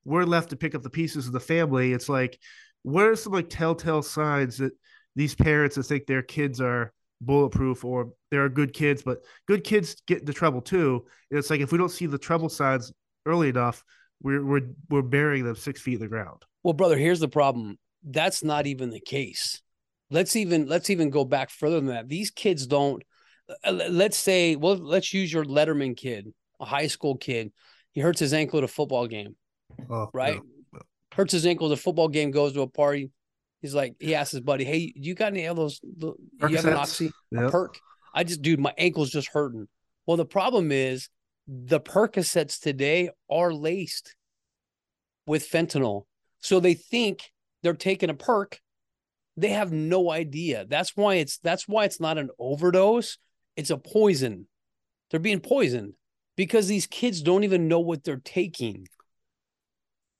[0.04, 1.92] We're left to pick up the pieces of the family.
[1.92, 2.38] It's like,
[2.82, 4.72] what are some like telltale signs that
[5.16, 9.96] these parents that think their kids are bulletproof or they're good kids, but good kids
[10.06, 11.04] get into trouble too.
[11.30, 12.92] And it's like if we don't see the trouble signs
[13.26, 13.84] early enough,
[14.22, 16.42] we're we're we're burying them six feet in the ground.
[16.62, 17.78] Well, brother, here's the problem.
[18.02, 19.60] That's not even the case.
[20.10, 22.08] Let's even let's even go back further than that.
[22.08, 23.02] These kids don't
[23.64, 27.52] uh, let's say, well, let's use your Letterman kid, a high school kid.
[27.92, 29.36] He hurts his ankle at a football game,
[29.90, 30.40] oh, right?
[30.72, 30.80] No.
[31.12, 33.10] Hurts his ankle at a football game, goes to a party.
[33.60, 35.80] He's like, he asks his buddy, "Hey, you got any of those?
[35.82, 37.50] You have an oxy, yep.
[37.50, 37.78] perk?"
[38.12, 39.68] I just, dude, my ankle's just hurting.
[40.06, 41.08] Well, the problem is
[41.46, 44.14] the Percocets today are laced
[45.26, 46.04] with fentanyl,
[46.40, 47.30] so they think
[47.62, 48.60] they're taking a perk.
[49.36, 50.64] They have no idea.
[50.68, 53.18] That's why it's that's why it's not an overdose
[53.56, 54.46] it's a poison.
[55.10, 55.94] They're being poisoned
[56.36, 58.88] because these kids don't even know what they're taking.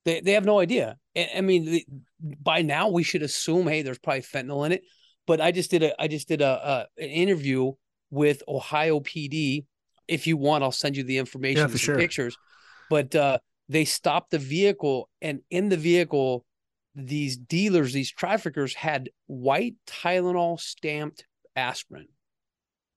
[0.05, 0.97] They, they have no idea.
[1.15, 1.81] I mean,
[2.19, 4.83] by now we should assume, hey, there's probably fentanyl in it.
[5.27, 6.45] But I just did a I just did a,
[6.99, 7.71] a an interview
[8.11, 9.65] with Ohio PD.
[10.07, 11.97] If you want, I'll send you the information, yeah, for sure.
[11.97, 12.37] pictures.
[12.89, 13.39] But uh,
[13.69, 16.45] they stopped the vehicle, and in the vehicle,
[16.93, 22.07] these dealers, these traffickers, had white Tylenol stamped aspirin.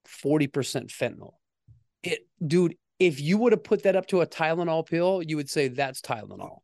[0.07, 0.49] 40%
[0.88, 1.35] fentanyl.
[2.03, 5.51] It, dude, if you would have put that up to a Tylenol pill, you would
[5.51, 6.61] say that's Tylenol.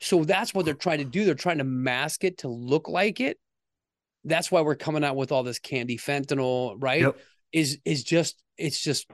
[0.00, 1.24] So that's what they're trying to do.
[1.24, 3.38] They're trying to mask it to look like it.
[4.24, 7.02] That's why we're coming out with all this candy fentanyl, right?
[7.02, 7.18] Yep.
[7.52, 9.10] Is is just it's just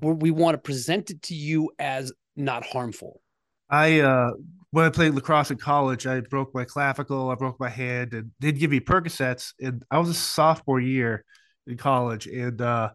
[0.00, 3.20] we want to present it to you as not harmful.
[3.68, 4.32] I uh
[4.70, 8.30] when I played lacrosse in college, I broke my clavicle, I broke my hand, and
[8.40, 9.54] they'd give me Percocets.
[9.60, 11.24] And I was a sophomore year,
[11.66, 12.90] in college, and uh,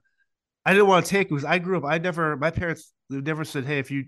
[0.66, 1.86] I didn't want to take it because I grew up.
[1.86, 4.06] I never, my parents never said, "Hey, if you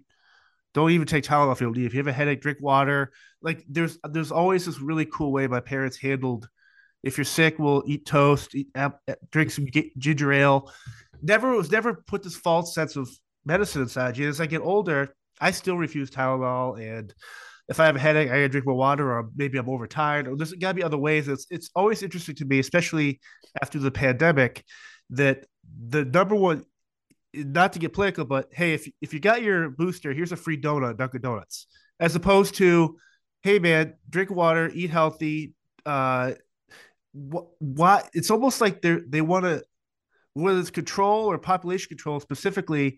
[0.74, 1.86] don't even take Tylenol if you don't.
[1.86, 5.48] If you have a headache, drink water." Like there's there's always this really cool way
[5.48, 6.48] my parents handled.
[7.04, 8.70] If you're sick, we'll eat toast, eat,
[9.30, 10.72] drink some ginger ale.
[11.24, 13.10] Never was never put this false sense of
[13.46, 14.30] medicine inside you.
[14.30, 17.14] As I get older, I still refuse Tylenol and
[17.70, 20.36] if I have a headache, I gotta drink more water, or maybe I'm overtired, or
[20.36, 21.28] there's gotta be other ways.
[21.28, 23.20] It's it's always interesting to me, especially
[23.62, 24.64] after the pandemic,
[25.12, 25.46] that
[25.90, 26.66] the number one,
[27.34, 30.60] not to get political, but hey, if if you got your booster, here's a free
[30.60, 31.68] donut, Dunkin' Donuts,
[32.00, 32.98] as opposed to,
[33.44, 35.54] hey man, drink water, eat healthy.
[35.86, 36.34] Uh,
[37.14, 38.10] what what?
[38.14, 39.64] It's almost like they they want to,
[40.34, 42.98] whether it's control or population control specifically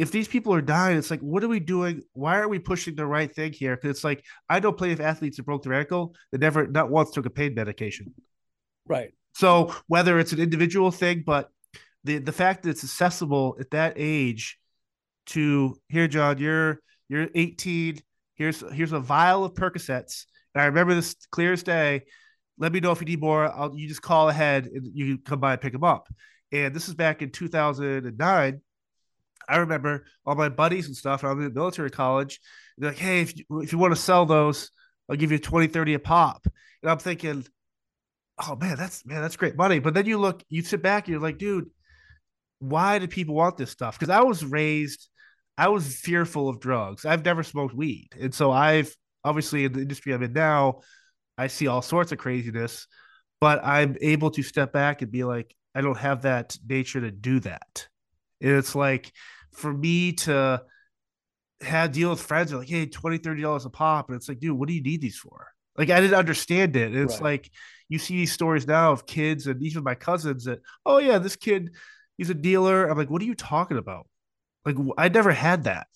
[0.00, 2.00] if these people are dying, it's like, what are we doing?
[2.14, 3.76] Why are we pushing the right thing here?
[3.76, 6.88] Because it's like, I know plenty of athletes that broke their ankle that never, not
[6.88, 8.14] once took a pain medication.
[8.88, 9.12] Right.
[9.34, 11.50] So whether it's an individual thing, but
[12.04, 14.58] the the fact that it's accessible at that age
[15.26, 16.80] to here, John, you're
[17.10, 17.98] you're 18.
[18.36, 20.24] Here's here's a vial of Percocets.
[20.54, 22.04] And I remember this clear as day.
[22.56, 23.46] Let me know if you need more.
[23.54, 26.08] I'll, you just call ahead and you can come by and pick them up.
[26.52, 28.60] And this is back in 2009
[29.50, 31.24] I remember all my buddies and stuff.
[31.24, 32.40] I'm in military college.
[32.78, 34.70] They're like, hey, if you, if you want to sell those,
[35.08, 36.46] I'll give you 20, 30 a pop.
[36.82, 37.44] And I'm thinking,
[38.38, 39.80] oh man, that's man, that's great money.
[39.80, 41.68] But then you look, you sit back, and you're like, dude,
[42.60, 43.98] why do people want this stuff?
[43.98, 45.08] Because I was raised,
[45.58, 47.04] I was fearful of drugs.
[47.04, 50.80] I've never smoked weed, and so I've obviously in the industry I'm in now,
[51.36, 52.86] I see all sorts of craziness.
[53.40, 57.10] But I'm able to step back and be like, I don't have that nature to
[57.10, 57.88] do that.
[58.40, 59.12] It's like
[59.52, 60.62] for me to
[61.62, 64.08] have deal with friends like, hey, 20 $30 a pop.
[64.08, 65.48] And it's like, dude, what do you need these for?
[65.76, 66.92] Like I didn't understand it.
[66.92, 67.24] And it's right.
[67.24, 67.50] like
[67.88, 71.36] you see these stories now of kids and even my cousins that, oh yeah, this
[71.36, 71.74] kid,
[72.16, 72.86] he's a dealer.
[72.86, 74.06] I'm like, what are you talking about?
[74.64, 75.86] Like I never had that.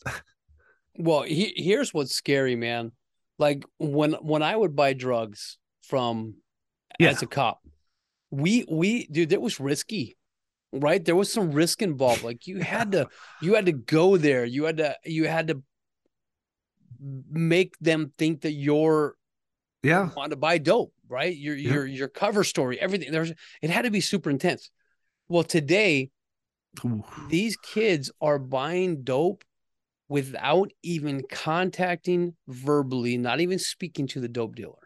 [0.97, 2.93] well, he, here's what's scary, man.
[3.39, 6.37] Like when when I would buy drugs from
[6.99, 7.11] yeah.
[7.11, 7.61] as a cop,
[8.35, 10.17] we we dude, it was risky
[10.81, 11.05] right?
[11.05, 12.23] There was some risk involved.
[12.23, 13.09] Like you had to,
[13.41, 14.45] you had to go there.
[14.45, 15.63] You had to, you had to
[17.31, 19.15] make them think that you're,
[19.83, 21.37] yeah, want to buy dope, right?
[21.37, 21.73] Your yeah.
[21.73, 23.13] your your cover story, everything.
[23.13, 24.71] There's it had to be super intense.
[25.29, 26.11] Well, today,
[26.85, 27.05] Ooh.
[27.29, 29.45] these kids are buying dope
[30.09, 34.84] without even contacting verbally, not even speaking to the dope dealer.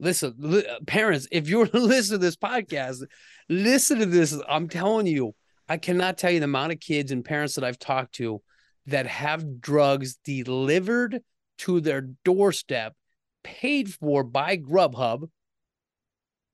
[0.00, 3.04] Listen, li- parents, if you're to listen to this podcast,
[3.48, 4.38] listen to this.
[4.48, 5.34] I'm telling you,
[5.68, 8.42] I cannot tell you the amount of kids and parents that I've talked to
[8.86, 11.20] that have drugs delivered
[11.58, 12.94] to their doorstep,
[13.42, 15.30] paid for by Grubhub.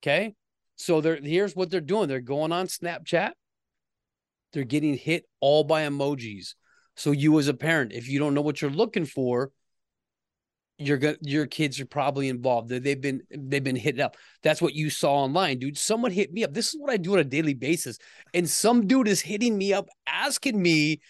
[0.01, 0.35] Okay.
[0.75, 2.07] So they're here's what they're doing.
[2.07, 3.31] They're going on Snapchat.
[4.53, 6.55] They're getting hit all by emojis.
[6.95, 9.51] So you as a parent, if you don't know what you're looking for,
[10.81, 12.69] you're gonna your kids are probably involved.
[12.69, 14.17] They- They've been they've been hit up.
[14.43, 15.77] That's what you saw online, dude.
[15.77, 16.53] Someone hit me up.
[16.53, 17.97] This is what I do on a daily basis.
[18.33, 21.01] And some dude is hitting me up, asking me,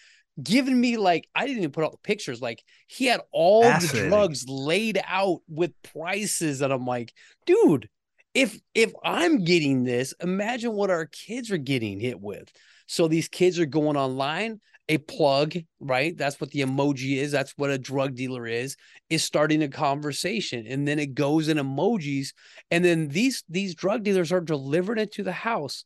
[0.42, 2.40] giving me like I didn't even put out the pictures.
[2.40, 3.68] Like he had all the
[4.08, 6.60] drugs laid out with prices.
[6.62, 7.12] And I'm like,
[7.46, 7.88] dude,
[8.34, 12.50] if if I'm getting this, imagine what our kids are getting hit with.
[12.86, 16.16] So these kids are going online, a plug, right?
[16.16, 17.30] That's what the emoji is.
[17.30, 18.76] That's what a drug dealer is,
[19.08, 20.66] is starting a conversation.
[20.66, 22.28] And then it goes in emojis.
[22.70, 25.84] And then these these drug dealers are delivering it to the house.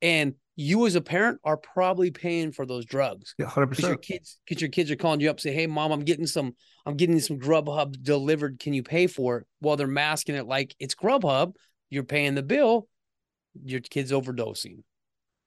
[0.00, 3.34] And you as a parent are probably paying for those drugs.
[3.38, 4.20] Yeah, hundred Because your percent.
[4.20, 6.54] kids, because your kids are calling you up, say, "Hey, mom, I'm getting some,
[6.86, 8.58] I'm getting some Grubhub delivered.
[8.58, 11.54] Can you pay for it?" While they're masking it like it's Grubhub,
[11.90, 12.88] you're paying the bill.
[13.64, 14.82] Your kid's overdosing,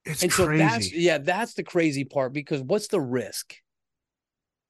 [0.09, 2.33] It's and so that's yeah, that's the crazy part.
[2.33, 3.55] Because what's the risk?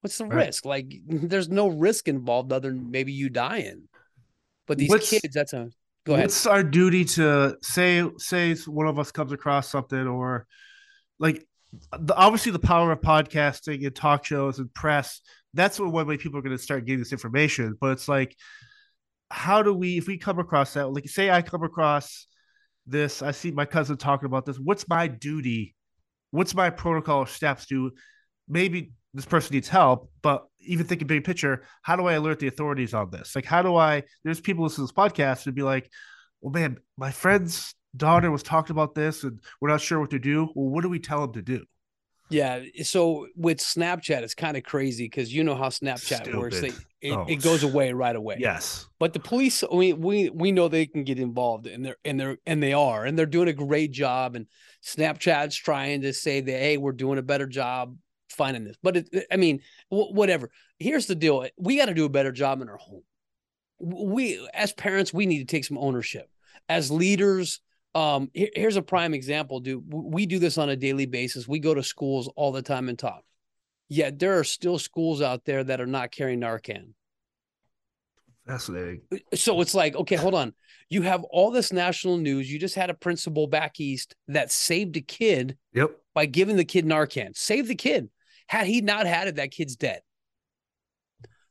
[0.01, 0.47] What's the Right.
[0.47, 0.65] risk?
[0.65, 3.87] Like, there's no risk involved other than maybe you dying.
[4.67, 5.69] But these What's- kids, that's a
[6.05, 6.25] go ahead.
[6.25, 8.03] What's our duty to say?
[8.17, 10.45] Say one of us comes across something, or
[11.19, 11.45] like
[11.97, 15.21] the, obviously the power of podcasting and talk shows and press.
[15.53, 17.75] That's what one way people are going to start getting this information.
[17.79, 18.35] But it's like,
[19.31, 22.27] how do we, if we come across that, like say I come across
[22.89, 24.57] this, I see my cousin talking about this.
[24.57, 25.75] What's my duty?
[26.31, 27.91] What's my protocol steps to
[28.47, 32.47] maybe this person needs help, but even thinking big picture, how do I alert the
[32.47, 33.35] authorities on this?
[33.35, 34.03] Like, how do I?
[34.23, 35.89] There's people listening to this podcast and be like,
[36.41, 40.19] well, man, my friend's daughter was talking about this and we're not sure what to
[40.19, 40.49] do.
[40.55, 41.65] Well, what do we tell them to do?
[42.29, 42.63] Yeah.
[42.77, 46.61] Eh, so with Snapchat, it's kind of crazy because you know how Snapchat works.
[46.61, 47.25] They, it, Oh.
[47.29, 48.37] it goes away right away.
[48.39, 48.85] Yes.
[48.99, 52.37] But the police, we we we know they can get involved, and they're and they're
[52.45, 54.35] and they are, and they're doing a great job.
[54.35, 54.47] And
[54.83, 57.95] Snapchat's trying to say that hey, we're doing a better job
[58.29, 58.75] finding this.
[58.83, 60.51] But it, eh, I mean, wh- whatever.
[60.77, 63.03] Here's the deal: eh, we got to do a better job in our home.
[63.79, 66.29] We, as parents, we need to take some ownership.
[66.67, 67.61] As leaders,
[67.95, 69.83] um, here- here's a prime example, dude.
[69.91, 71.47] We do this on a daily basis.
[71.47, 73.23] We go to schools all the time and talk.
[73.87, 76.93] Yet there are still schools out there that are not carrying Narcan
[78.45, 79.01] Fascinating.
[79.35, 80.53] so it's like okay hold on
[80.89, 84.97] you have all this national news you just had a principal back east that saved
[84.97, 85.91] a kid Yep.
[86.15, 88.09] by giving the kid narcan save the kid
[88.47, 90.01] had he not had it that kid's dead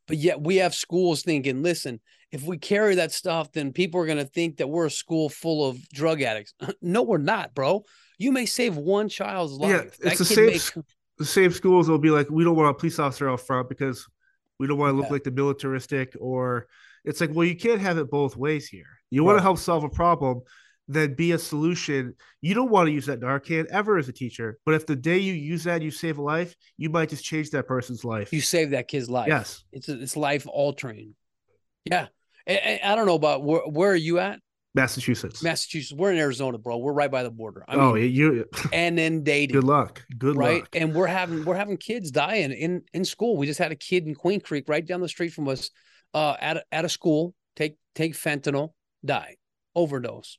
[0.09, 4.06] but yet we have schools thinking listen if we carry that stuff then people are
[4.06, 7.54] going to think that we're a school full of drug addicts uh, no we're not
[7.54, 7.84] bro
[8.18, 10.82] you may save one child's life Yeah, that it's the same may
[11.18, 14.06] The same schools will be like, we don't want a police officer out front because
[14.60, 15.12] we don't want to look Yeah.
[15.14, 16.68] like the militaristic or
[17.04, 18.86] it's like, well, you can't have it both ways here.
[19.10, 20.42] You want to help solve a problem,
[20.86, 22.14] then be a solution.
[22.40, 24.58] You don't want to use that Narcan ever as a teacher.
[24.64, 27.50] But if the day you use that, you save a life, you might just change
[27.50, 28.32] that person's life.
[28.32, 29.64] you save that kid's life yes.
[29.72, 31.14] it's it's life altering
[31.84, 32.06] yeah
[32.48, 34.40] I, I don't know about where, where are you at
[34.74, 35.42] Massachusetts.
[35.42, 35.92] Massachusetts.
[35.92, 36.78] We're in Arizona, bro.
[36.78, 37.64] We're right by the border.
[37.66, 40.04] I oh, mean, you and then dating, good luck.
[40.16, 40.46] Good luck.
[40.46, 40.61] right?
[40.61, 40.68] luck.
[40.74, 43.37] And we're having we're having kids dying in in school.
[43.37, 45.70] We just had a kid in Queen Creek, right down the street from us,
[46.14, 47.34] uh, at a, at a school.
[47.56, 48.70] Take take fentanyl,
[49.04, 49.37] die,
[49.74, 50.38] overdose.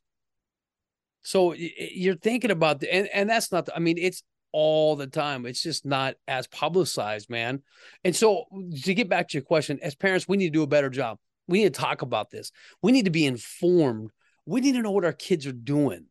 [1.22, 3.66] So you're thinking about the, and and that's not.
[3.66, 5.46] The, I mean, it's all the time.
[5.46, 7.62] It's just not as publicized, man.
[8.04, 8.46] And so
[8.84, 11.18] to get back to your question, as parents, we need to do a better job.
[11.50, 12.52] We need to talk about this.
[12.82, 14.12] We need to be informed.
[14.46, 16.06] We need to know what our kids are doing.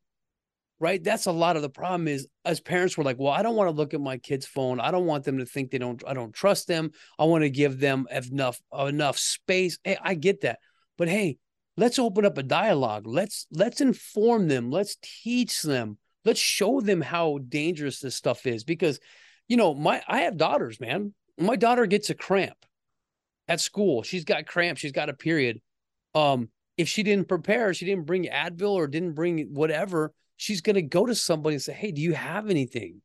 [0.81, 1.03] Right.
[1.03, 3.68] That's a lot of the problem is as parents, we're like, well, I don't want
[3.68, 4.79] to look at my kid's phone.
[4.79, 6.93] I don't want them to think they don't, I don't trust them.
[7.18, 9.78] I want to give them enough, enough space.
[9.82, 10.61] Hey, I get that.
[10.97, 11.39] But hey,
[11.76, 13.07] let's open up a dialogue.
[13.07, 14.70] Let's let's inform them.
[14.70, 15.99] Let's teach them.
[16.24, 18.64] Let's show them how dangerous this stuff is.
[18.64, 19.01] Because,
[19.49, 21.14] you know, my I have daughters, man.
[21.39, 22.66] My daughter gets a cramp
[23.49, 24.03] at school.
[24.03, 24.80] She's got cramps.
[24.80, 25.61] She's got a period.
[26.14, 30.82] Um, if she didn't prepare, she didn't bring Advil or didn't bring whatever, she's gonna
[30.82, 33.01] go to somebody and say, Hey, do you have anything?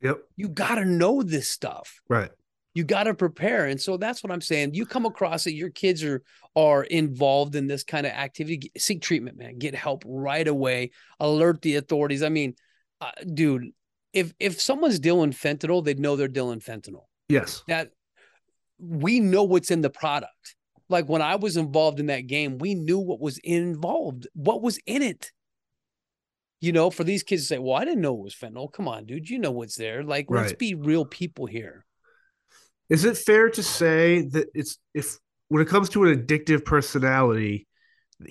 [0.00, 0.18] Yep.
[0.36, 2.00] You gotta know this stuff.
[2.08, 2.30] Right.
[2.74, 3.66] You gotta prepare.
[3.66, 4.74] And so that's what I'm saying.
[4.74, 6.22] You come across it, your kids are
[6.56, 8.72] are involved in this kind of activity.
[8.78, 9.58] Seek treatment, man.
[9.58, 10.90] Get help right away.
[11.20, 12.22] Alert the authorities.
[12.22, 12.54] I mean,
[13.00, 13.70] uh, dude,
[14.12, 17.04] if if someone's dealing fentanyl, they'd know they're dealing fentanyl.
[17.28, 17.62] Yes.
[17.68, 17.90] That
[18.78, 20.56] we know what's in the product.
[20.88, 24.78] Like when I was involved in that game, we knew what was involved, what was
[24.86, 25.32] in it.
[26.60, 28.72] You know, for these kids to say, Well, I didn't know it was fentanyl.
[28.72, 29.28] Come on, dude.
[29.28, 30.02] You know what's there.
[30.02, 31.84] Like, let's be real people here.
[32.88, 35.18] Is it fair to say that it's if
[35.48, 37.68] when it comes to an addictive personality,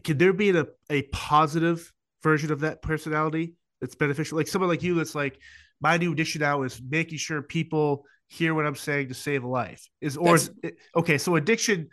[0.03, 1.91] can there be a, a positive
[2.23, 4.37] version of that personality that's beneficial?
[4.37, 5.39] Like someone like you that's like,
[5.79, 9.47] my new addiction now is making sure people hear what I'm saying to save a
[9.47, 9.87] life.
[10.01, 10.51] Is or is
[10.95, 11.89] okay, so addiction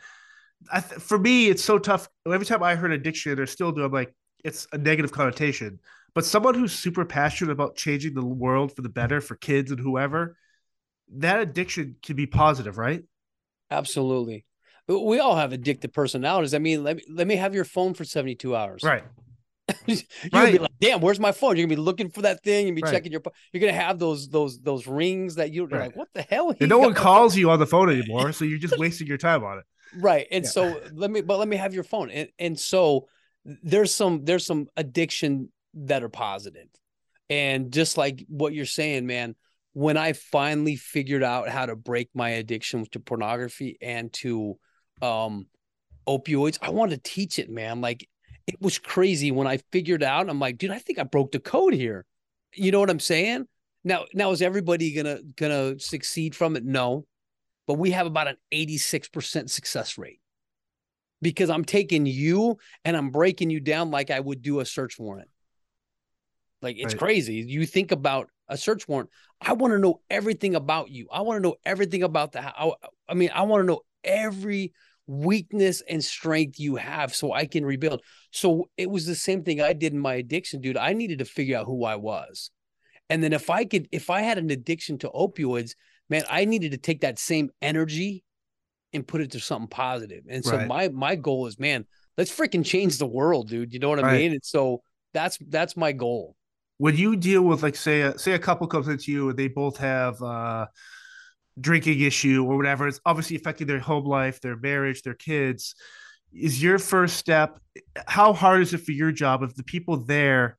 [0.70, 2.09] I th- for me it's so tough.
[2.26, 4.14] Every time I heard addiction or still do, I'm like,
[4.45, 5.80] it's a negative connotation.
[6.14, 9.80] But someone who's super passionate about changing the world for the better for kids and
[9.80, 10.37] whoever,
[11.16, 13.03] that addiction can be positive, right?
[13.70, 14.45] Absolutely.
[14.87, 16.55] We all have addictive personalities.
[16.55, 18.82] I mean, let me let me have your phone for 72 hours.
[18.82, 19.05] Right.
[19.87, 19.97] You're
[20.31, 21.57] gonna be like, damn, where's my phone?
[21.57, 22.93] You're gonna be looking for that thing and be Right.
[22.93, 23.23] checking your.
[23.53, 25.87] You're gonna have those those those rings that you- you're Right.
[25.89, 26.53] like, what the hell?
[26.53, 29.43] He no one calls you on the phone anymore, so you're just wasting your time
[29.45, 29.65] on it.
[29.95, 30.27] right.
[30.31, 30.51] And Yeah.
[30.51, 32.11] so let me, but let me have your phone.
[32.11, 33.09] And and so
[33.45, 36.69] there's some there's some addiction that are positive,
[37.31, 39.35] and just like what you're saying, man.
[39.77, 44.57] When I finally figured out how to break my addiction to pornography and to
[45.03, 45.49] um
[46.07, 47.81] opioids, I wanted to teach it, man.
[47.81, 48.09] Like
[48.65, 50.29] was crazy when I figured out.
[50.29, 52.05] I'm like, dude, I think I broke the code here.
[52.55, 53.47] You know what I'm saying?
[53.85, 56.65] Now, now is everybody gonna gonna succeed from it?
[56.65, 57.07] No,
[57.67, 60.21] but we have about an 86% success rate
[61.21, 64.99] because I'm taking you and I'm breaking you down like I would do a search
[64.99, 65.29] warrant.
[66.62, 66.99] Like it's Right.
[66.99, 67.35] crazy.
[67.35, 69.11] You think about a search warrant.
[69.41, 71.09] I want to know everything about you.
[71.12, 72.41] I want to know everything about the.
[72.43, 72.73] I,
[73.09, 74.73] I mean, I want to know every
[75.07, 78.03] weakness and strength you have so I can rebuild.
[78.31, 80.77] So it was the same thing I did in my addiction, dude.
[80.77, 82.51] I needed to figure out who I was.
[83.11, 85.73] And then if I could, if I had an addiction to opioids,
[86.09, 88.25] man, I needed to take that same energy
[88.93, 90.25] and put it to something positive.
[90.29, 90.69] And so Right.
[90.69, 91.85] my my goal is, man,
[92.17, 93.73] let's freaking change the world, dude.
[93.73, 94.19] You know what I Right.
[94.19, 94.33] mean?
[94.33, 94.83] And so
[95.13, 96.37] that's that's my goal.
[96.79, 99.77] When you deal with like say a, say a couple comes into you they both
[99.77, 100.67] have uh
[101.61, 105.75] drinking issue or whatever, it's obviously affecting their home life, their marriage, their kids.
[106.33, 107.59] Is your first step
[108.07, 110.59] how hard is it for your job if the people there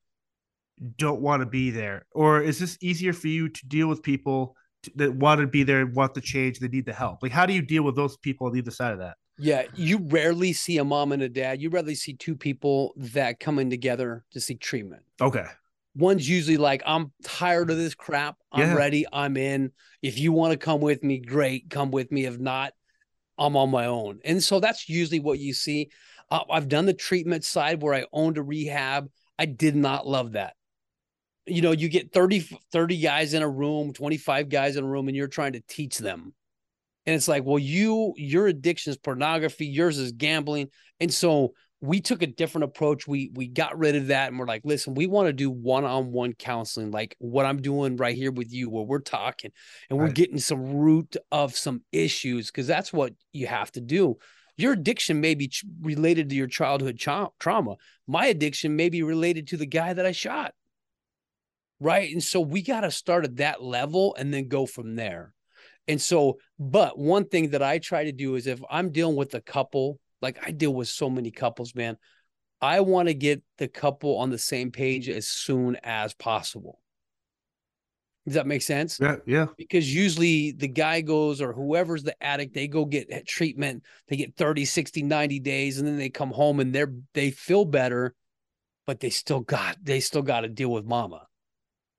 [0.98, 2.06] don't want to be there?
[2.12, 4.56] Or is this easier for you to deal with people
[4.96, 7.22] that want to be there, want the change, they need the help?
[7.22, 9.18] Like how do you deal with those people on either side of that?
[9.38, 11.62] Yeah, you rarely see a mom and a dad.
[11.62, 15.04] You rarely see two people that come in together to seek treatment.
[15.20, 15.46] Okay.
[15.96, 18.36] One's usually like, I'm tired of this crap.
[18.52, 18.76] I'm Yeah.
[18.76, 19.06] ready.
[19.12, 19.72] I'm in.
[20.02, 21.70] If you want to come with me, great.
[21.70, 22.26] Come with me.
[22.26, 22.74] If not,
[23.38, 24.20] I'm on my own.
[24.26, 25.90] And so that's usually what you see.
[26.30, 29.10] Uh, I've done the treatment side where I owned a rehab.
[29.40, 30.56] I did not love that.
[31.46, 32.40] You know, you get 30,
[32.72, 35.98] 30 guys in a room, 25 guys in a room, and you're trying to teach
[35.98, 36.34] them.
[37.06, 40.70] And it's like, well, you, your addiction is pornography, yours is gambling.
[41.00, 43.08] And so we took a different approach.
[43.08, 46.34] We we got rid of that and we're like, listen, we want to do one-on-one
[46.34, 49.52] counseling, like what I'm doing right here with you, where we're talking
[49.90, 50.16] and we're Right.
[50.16, 54.18] getting some root of some issues, because that's what you have to do.
[54.58, 57.76] Your addiction may be ch- related to your childhood cha- trauma.
[58.08, 60.54] My addiction may be related to the guy that I shot.
[61.82, 62.10] Right.
[62.12, 65.34] And so we got to start at that level and then go from there.
[65.90, 69.36] And so, but one thing that I try to do is if I'm dealing with
[69.36, 71.98] a couple, like I deal with so many couples, man,
[72.60, 76.80] I want to get the couple on the same page as soon as possible.
[78.26, 79.00] Does that make sense?
[79.00, 79.46] Yeah, yeah.
[79.56, 84.36] Because usually the guy goes or whoever's the addict, they go get treatment, they get
[84.36, 88.16] 30, 60, 90 days, and then they come home and they're they feel better,
[88.88, 91.28] but they still got they still got to deal with mama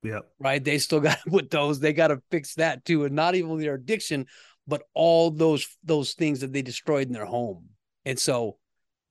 [0.03, 0.21] Yeah.
[0.41, 0.63] right?
[0.63, 3.75] They still got with those, they got to fix that too, and not even their
[3.75, 4.27] addiction,
[4.67, 7.69] but all those those things that they destroyed in their home.
[8.07, 8.57] And so,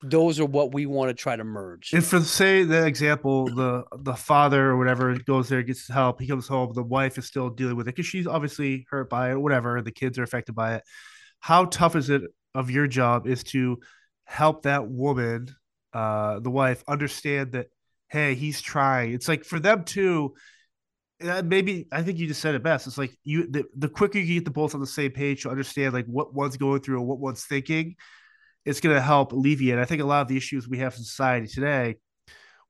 [0.02, 1.92] those are what we want to try to merge.
[1.92, 6.20] And for say the example, the the father or whatever goes there, gets help.
[6.20, 6.72] He comes home.
[6.74, 9.80] The wife is still dealing with it because she's obviously hurt by it, whatever.
[9.82, 10.82] The kids are affected by it.
[11.40, 12.22] How tough is it
[12.54, 13.78] of your job is to
[14.24, 15.48] help that woman,
[15.92, 17.68] uh, the wife, understand that
[18.08, 19.12] hey, he's trying.
[19.12, 20.34] It's like for them too.
[21.20, 22.86] Maybe I think you just said it best.
[22.86, 25.50] It's like you the, the quicker you get the both on the same page to
[25.50, 27.96] understand like what one's going through and what one's thinking,
[28.66, 29.78] it's going to help alleviate.
[29.78, 31.96] I think a lot of the issues we have in society today,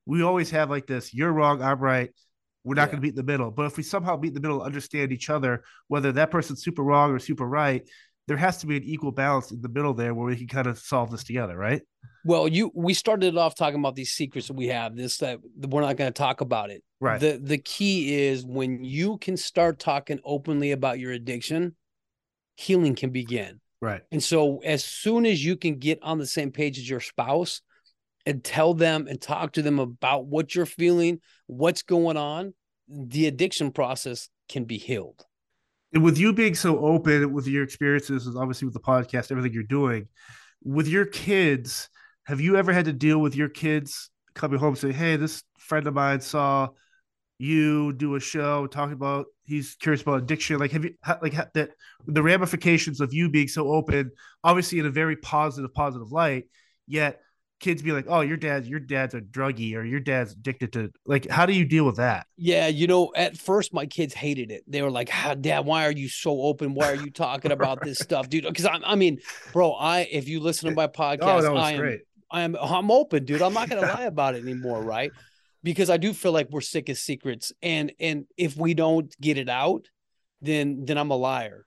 [0.05, 2.11] we always have like this: you're wrong, I'm right.
[2.63, 2.87] We're not Yeah.
[2.87, 3.51] going to meet in the middle.
[3.51, 6.83] But if we somehow meet in the middle, understand each other, whether that person's super
[6.83, 7.89] wrong or super right,
[8.29, 10.67] there has to be an equal balance in the middle there where we can kind
[10.67, 11.83] of solve this together, right?
[12.25, 14.97] well, you we started it off talking about these secrets that we have.
[14.97, 16.83] This that we're not going to talk about it.
[17.01, 17.21] Right.
[17.21, 21.77] The the key is when you can start talking openly about your addiction,
[22.57, 23.61] healing can begin.
[23.81, 24.03] Right.
[24.11, 27.61] And so as soon as you can get on the same page as your spouse
[28.25, 32.55] and tell them and talk to them about what you're feeling, what's going on,
[32.89, 35.25] the addiction process can be healed.
[35.93, 39.63] And with you being so open with your experiences, obviously with the podcast, everything you're
[39.63, 40.09] doing,
[40.65, 41.89] with your kids,
[42.25, 45.43] have you ever had to deal with your kids coming home and say, Hey, this
[45.59, 46.69] friend of mine saw
[47.39, 51.71] you do a show talking about he's curious about addiction like have you like that
[52.07, 54.11] the ramifications of you being so open
[54.45, 56.45] obviously in a very positive positive light
[56.87, 57.21] yet
[57.59, 60.91] kids be like oh your dad's your dad's a druggie or your dad's addicted to
[61.07, 62.27] like how do you deal with that?
[62.37, 64.63] Yeah you know at first my kids hated it.
[64.67, 66.75] They were like dad why are you so open?
[66.75, 68.45] Why are you talking about this stuff dude?
[68.45, 69.21] Because I, I mean
[69.53, 72.01] bro i if you listen to my oh, podcast oh, i am great.
[72.31, 73.43] i am i'm open dude.
[73.43, 75.11] I'm not gonna lie about it anymore right
[75.67, 79.37] because I do feel like we're sick of secrets and and if we don't get
[79.37, 79.89] it out
[80.41, 81.67] then then I'm a liar.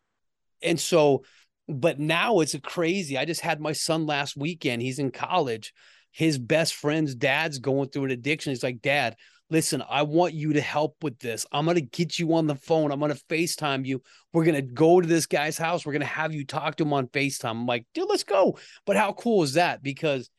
[0.63, 1.23] And so
[1.67, 3.17] but now it's crazy.
[3.17, 4.81] I just had my son last weekend.
[4.81, 5.73] He's in college.
[6.11, 8.51] His best friend's dad's going through an addiction.
[8.51, 9.17] He's like, "Dad,
[9.49, 11.45] listen, I want you to help with this.
[11.51, 12.91] I'm going to get you on the phone.
[12.91, 14.01] I'm going to FaceTime you.
[14.31, 15.85] We're going to go to this guy's house.
[15.85, 17.51] We're going to have you talk to him on FaceTime.
[17.51, 18.57] I'm like, dude, let's go.
[18.85, 19.83] But how cool is that?
[19.83, 20.29] Because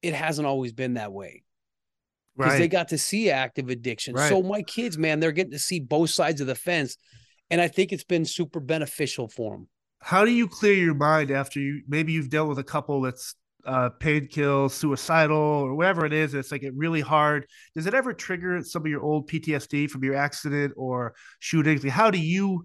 [0.00, 1.42] it hasn't always been that way
[2.40, 2.58] because right.
[2.58, 4.14] they got to see active addiction.
[4.14, 4.28] Right.
[4.28, 6.96] So my kids, man, they're getting to see both sides of the fence,
[7.50, 9.68] and I think it's been super beneficial for them.
[10.00, 13.34] How do you clear your mind after you maybe you've dealt with a couple that's
[13.66, 16.34] uh, paid kill, suicidal, or whatever it is?
[16.34, 17.46] It's like it really hard.
[17.74, 21.84] Does it ever trigger some of your old PTSD from your accident or shootings?
[21.84, 22.64] How do you?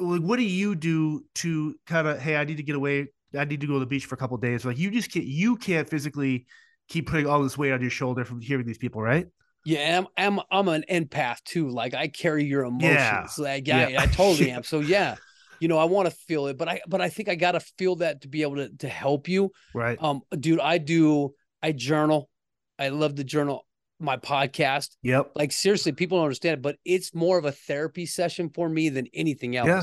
[0.00, 3.08] Like, what do you do to kind of hey, I need to get away.
[3.38, 4.64] I need to go to the beach for a couple days.
[4.64, 5.26] Like you just can't.
[5.26, 6.46] You can't physically
[6.88, 9.26] keep putting all this weight on your shoulder from hearing these people, right?
[9.64, 11.68] Yeah, I'm I'm I'm an empath too.
[11.68, 12.94] Like I carry your emotions.
[12.94, 13.26] Yeah.
[13.38, 14.02] Like yeah, yeah.
[14.02, 14.62] I totally am.
[14.62, 15.16] So yeah,
[15.60, 17.96] you know, I want to feel it, but I but I think I gotta feel
[17.96, 19.50] that to be able to to help you.
[19.74, 20.02] Right.
[20.02, 22.30] Um, dude, I do I journal.
[22.78, 23.66] I love the journal
[24.00, 24.96] my podcast.
[25.02, 25.32] Yep.
[25.34, 28.88] Like seriously, people don't understand it, but it's more of a therapy session for me
[28.88, 29.68] than anything else.
[29.68, 29.82] Yeah.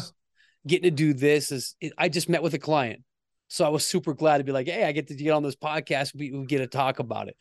[0.68, 3.04] Getting to do this is I just met with a client.
[3.48, 5.56] So I was super glad to be like, hey, I get to get on this
[5.56, 6.16] podcast.
[6.16, 7.38] We, we get to talk about it.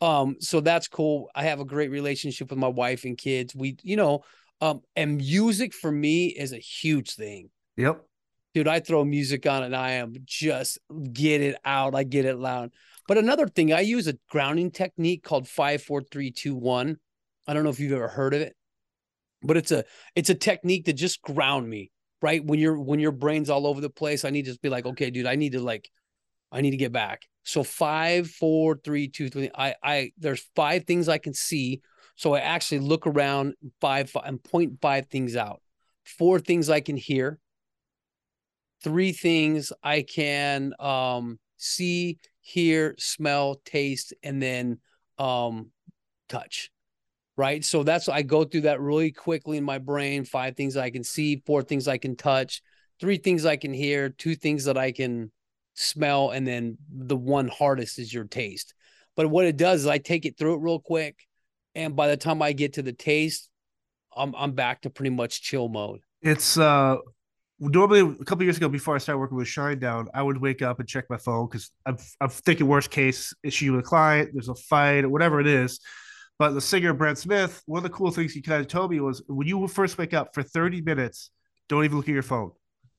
[0.00, 1.30] Um, so that's cool.
[1.34, 3.54] I have a great relationship with my wife and kids.
[3.54, 4.24] We, you know,
[4.60, 7.50] um, and music for me is a huge thing.
[7.76, 8.04] Yep.
[8.54, 10.78] Dude, I throw music on and I am just
[11.12, 11.94] get it out.
[11.94, 12.70] I get it loud.
[13.06, 16.98] But another thing, I use a grounding technique called five, four, three, two, one.
[17.46, 18.56] I don't know if you've ever heard of it,
[19.42, 19.84] but it's a
[20.14, 21.90] it's a technique to just ground me
[22.24, 22.42] right?
[22.42, 25.10] When your when your brain's all over the place, I need to be like, okay,
[25.10, 25.90] dude, I need to like,
[26.50, 27.20] I need to get back.
[27.42, 29.50] So five, four, three, two, three.
[29.54, 31.82] I I there's five things I can see.
[32.16, 35.60] So I actually look around five, five and point five things out.
[36.04, 37.38] Four things I can hear.
[38.82, 44.78] Three things I can um see, hear, smell, taste, and then
[45.18, 45.72] um
[46.30, 46.70] touch
[47.36, 47.64] right?
[47.64, 50.24] So that's I go through that really quickly in my brain.
[50.24, 52.62] Five things I can see, four things I can touch,
[53.00, 55.32] three things I can hear, two things that I can
[55.74, 58.74] smell, and then the one hardest is your taste.
[59.16, 61.16] But what it does is I take it through it real quick,
[61.74, 63.48] and by the time I get to the taste,
[64.16, 66.00] I'm I'm back to pretty much chill mode.
[66.22, 66.96] It's uh
[67.58, 70.80] normally a couple years ago before I started working with Shinedown, I would wake up
[70.80, 74.48] and check my phone because I'm I'm thinking worst case issue with a client, there's
[74.48, 75.80] a fight or whatever it is.
[76.38, 79.00] But the singer Brent Smith, one of the cool things he kind of told me
[79.00, 81.30] was when you first wake up for 30 minutes,
[81.68, 82.50] don't even look at your phone.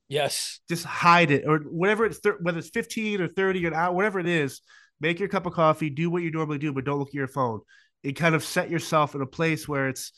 [0.08, 0.60] Yes.
[0.70, 4.20] Just hide it or whatever it's whether it's 15 or 30 or an hour, whatever
[4.20, 4.62] it is,
[5.02, 7.28] make your cup of coffee, do what you normally do, but don't look at your
[7.28, 7.62] phone.
[8.04, 10.12] It kind of set yourself in a place where it's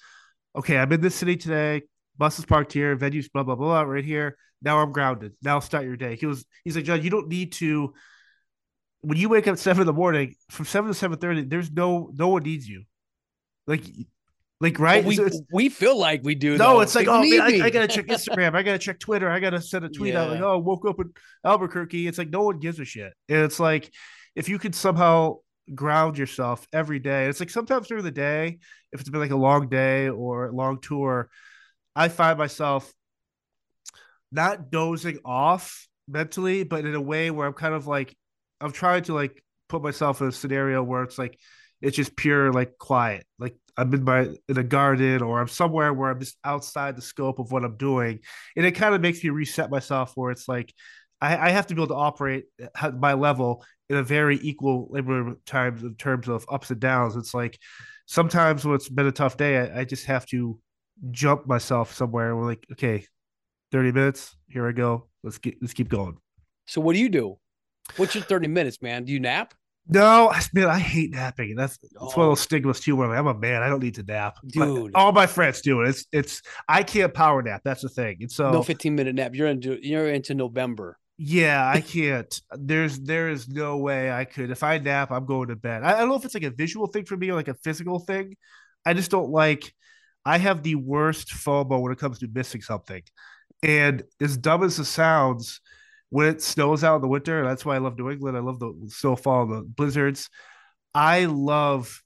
[0.55, 1.84] okay, I'm in this city today,
[2.18, 4.38] bus is parked here, venues, blah, blah, blah, right here.
[4.61, 5.34] Now I'm grounded.
[5.41, 6.15] Now start your day.
[6.15, 7.93] He was he's like, John, you don't need to
[9.01, 11.72] when you wake up at seven in the morning, from seven to seven thirty, there's
[11.72, 12.84] no no one needs you.
[13.68, 13.84] Like,
[14.59, 15.03] like right?
[15.03, 15.20] we
[15.51, 16.57] we feel like we do.
[16.57, 16.82] No, though.
[16.82, 18.55] it's like, oh man, I, I, gotta check Instagram.
[18.55, 19.30] I gotta check Twitter.
[19.30, 20.24] I gotta send a tweet yeah.
[20.24, 21.11] out like, oh, woke up in
[21.45, 22.07] Albuquerque.
[22.07, 23.13] It's like no one gives a shit.
[23.30, 23.93] And it's like
[24.36, 25.38] if you could somehow
[25.74, 27.26] ground yourself every day.
[27.26, 28.59] It's like sometimes through the day,
[28.91, 31.30] if it's been like a long day or a long tour,
[31.95, 32.91] I find myself
[34.32, 38.15] not dozing off mentally, but in a way where I'm kind of like
[38.61, 41.38] I'm trying to like put myself in a scenario where it's like
[41.82, 43.26] it's just pure like quiet.
[43.40, 47.02] Like I'm in my in a garden or I'm somewhere where I'm just outside the
[47.02, 48.20] scope of what I'm doing,
[48.56, 50.14] and it kind of makes me reset myself.
[50.16, 50.74] Where it's like
[51.22, 54.38] I, I have to be able to operate uh, at my level in a very
[54.42, 57.16] equal labor times in terms of ups and downs.
[57.16, 57.60] It's like
[58.06, 60.60] sometimes when it's been a tough day, I, I just have to
[61.12, 62.36] jump myself somewhere.
[62.36, 63.06] We're like, okay,
[63.72, 65.08] 30 minutes, here I go.
[65.24, 66.18] let's get let's keep going.
[66.66, 67.38] So what do you do?
[67.96, 69.06] What's your 30 minutes, man?
[69.06, 69.54] Do you nap?
[69.90, 71.56] No, man, I hate napping.
[71.56, 72.30] That's it's one Oh.
[72.30, 72.44] of those oh.
[72.44, 72.96] stigmas too.
[72.96, 74.38] Where I'm, like, I'm a man, I don't need to nap.
[74.46, 74.92] Dude.
[74.96, 75.90] all my friends do it.
[75.90, 77.62] It's it's I can't power nap.
[77.64, 78.18] That's the thing.
[78.22, 79.34] And so No 15 minute nap.
[79.36, 80.98] You're into you're into November.
[81.18, 82.42] yeah, I can't.
[82.52, 84.52] There's there is no way I could.
[84.52, 85.84] If I nap, I'm going to bed.
[85.84, 87.54] I, I don't know if it's like a visual thing for me or like a
[87.56, 88.36] physical thing.
[88.86, 89.74] I just don't like.
[90.26, 93.02] I have the worst FOMO when it comes to missing something,
[93.64, 95.62] and as dumb as it sounds,
[96.10, 98.38] when it snows out in the winter, that's why I love New England.
[98.38, 100.30] I love the snowfall, and the blizzards.
[100.93, 102.01] I love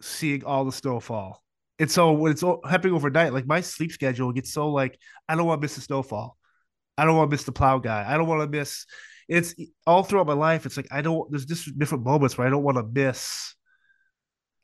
[0.00, 1.42] seeing all the snowfall.
[1.78, 4.98] And so when it's happening overnight, like my sleep schedule gets so like
[5.28, 6.36] I don't want to miss the snowfall.
[6.96, 8.04] I don't want to miss the plow guy.
[8.06, 8.86] I don't want to miss.
[9.28, 9.54] It's
[9.86, 10.64] all throughout my life.
[10.64, 11.30] It's like I don't.
[11.30, 13.54] There's just different moments where I don't want to miss.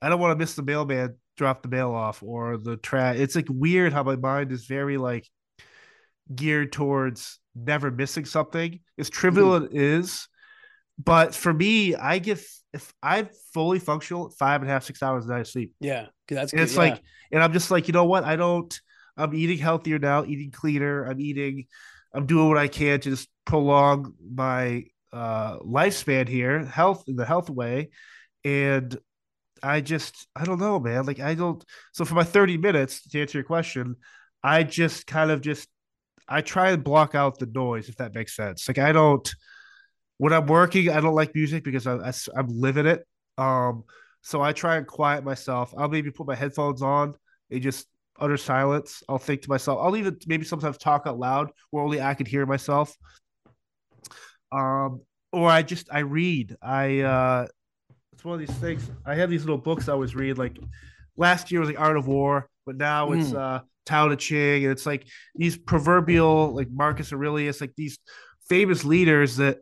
[0.00, 3.16] I don't want to miss the mailman drop the mail off or the trash.
[3.18, 5.28] It's like weird how my mind is very like
[6.34, 8.80] geared towards never missing something.
[8.98, 10.28] As trivial it is,
[10.98, 12.40] but for me, I get
[12.72, 15.72] if I'm fully functional, five and a half, six hours a night of sleep.
[15.80, 16.78] Yeah, That's it's yeah.
[16.78, 18.24] like, and I'm just like, you know what?
[18.24, 18.78] I don't.
[19.16, 21.04] I'm eating healthier now, eating cleaner.
[21.04, 21.66] I'm eating.
[22.14, 27.26] I'm doing what I can to just prolong my uh, lifespan here, health in the
[27.26, 27.90] health way,
[28.44, 28.96] and
[29.62, 31.06] I just, I don't know, man.
[31.06, 31.64] Like I don't.
[31.92, 33.96] So for my 30 minutes to answer your question,
[34.42, 35.68] I just kind of just,
[36.32, 38.66] I try and block out the noise if that makes sense.
[38.68, 39.28] Like I don't.
[40.18, 43.04] When I'm working, I don't like music because I, I I'm living it.
[43.38, 43.84] Um,
[44.22, 45.74] so I try and quiet myself.
[45.76, 47.14] I'll maybe put my headphones on
[47.50, 47.88] and just
[48.20, 49.02] utter silence.
[49.08, 49.80] I'll think to myself.
[49.82, 52.96] I'll even maybe sometimes talk out loud where only I could hear myself.
[54.52, 55.00] Um,
[55.32, 56.56] or I just I read.
[56.62, 57.46] I uh
[58.12, 58.90] it's one of these things.
[59.06, 60.38] I have these little books I always read.
[60.38, 60.58] Like
[61.16, 63.38] last year was like Art of War, but now it's Mm.
[63.38, 67.98] uh Tao Te Ching, and it's like these proverbial like Marcus Aurelius, like these
[68.48, 69.58] famous leaders that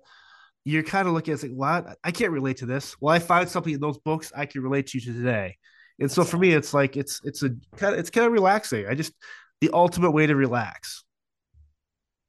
[0.65, 1.97] you're kind of looking at like, what?
[2.05, 2.97] I can't relate to this.
[3.01, 5.57] Well, I find something in those books I can relate to today.
[5.99, 8.87] And so for me, it's like it's it's a kind of it's kind of relaxing.
[8.87, 9.13] I just
[9.61, 11.05] the ultimate way to relax.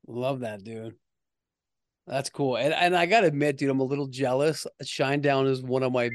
[0.07, 0.95] Love that, dude.
[2.07, 2.57] That's cool.
[2.57, 4.67] And and I gotta admit, dude, I'm a little jealous.
[4.83, 6.09] Shinedown is one of my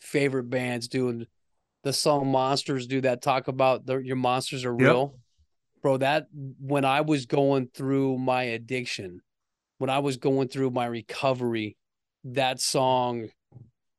[0.00, 1.28] favorite bands, dude.
[1.84, 4.80] The song Monsters do that talk about the, your monsters are Yep.
[4.80, 5.14] real.
[5.82, 9.20] Bro, that when I was going through my addiction,
[9.78, 11.76] when I was going through my recovery,
[12.24, 13.28] that song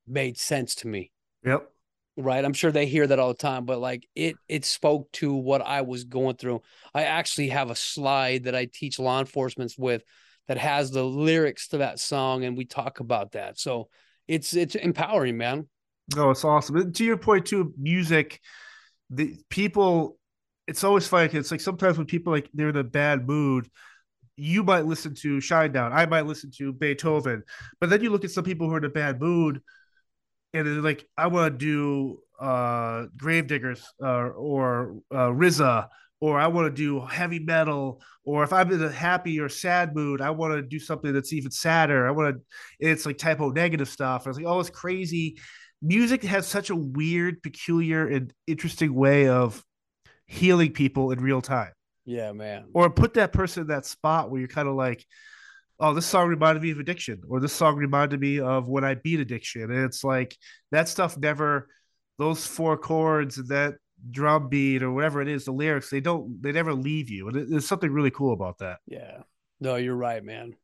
[0.06, 1.12] made sense to me.
[1.46, 1.70] Yep.
[2.18, 5.34] right i'm sure they hear that all the time but like it it spoke to
[5.34, 6.62] what i was going through
[6.94, 10.04] i actually have a slide that i teach law enforcement with
[10.50, 13.88] that has the lyrics to that song and we talk about that so
[14.28, 15.66] it's it's empowering man
[16.16, 16.78] No, it's awesome.
[16.78, 18.40] And to your point too, music,
[19.10, 20.18] the people,
[20.68, 21.30] it's always funny.
[21.34, 23.70] It's like sometimes when people like they're in a bad mood,
[24.36, 27.44] you might listen to Shinedown, I might listen to Beethoven,
[27.82, 29.62] but then you look at some people who are in a bad mood,
[30.54, 35.88] and they're like, I want to do uh Gravediggers uh, or uh, RZA,
[36.22, 39.94] or I want to do heavy metal, or if I'm in a happy or sad
[39.96, 42.08] mood, I want to do something that's even sadder.
[42.08, 42.42] I want to,
[42.80, 44.26] it's like Type O Negative stuff.
[44.26, 45.38] I was like, oh, it's crazy
[45.82, 49.64] music has such a weird, peculiar, and interesting way of
[50.26, 51.72] healing people in real time.
[52.06, 55.06] yeah man Or put that person in that spot where you're kind of like,
[55.80, 58.96] oh, this song reminded me of addiction, or this song reminded me of when I
[58.96, 59.64] beat addiction.
[59.64, 60.36] And it's like
[60.72, 61.68] that stuff never,
[62.18, 63.76] those four chords and that
[64.12, 67.28] drum beat or whatever it is, the lyrics, they don't, they never leave you.
[67.30, 68.80] And there's something really cool about that.
[68.88, 69.22] yeah
[69.62, 70.56] no you're right man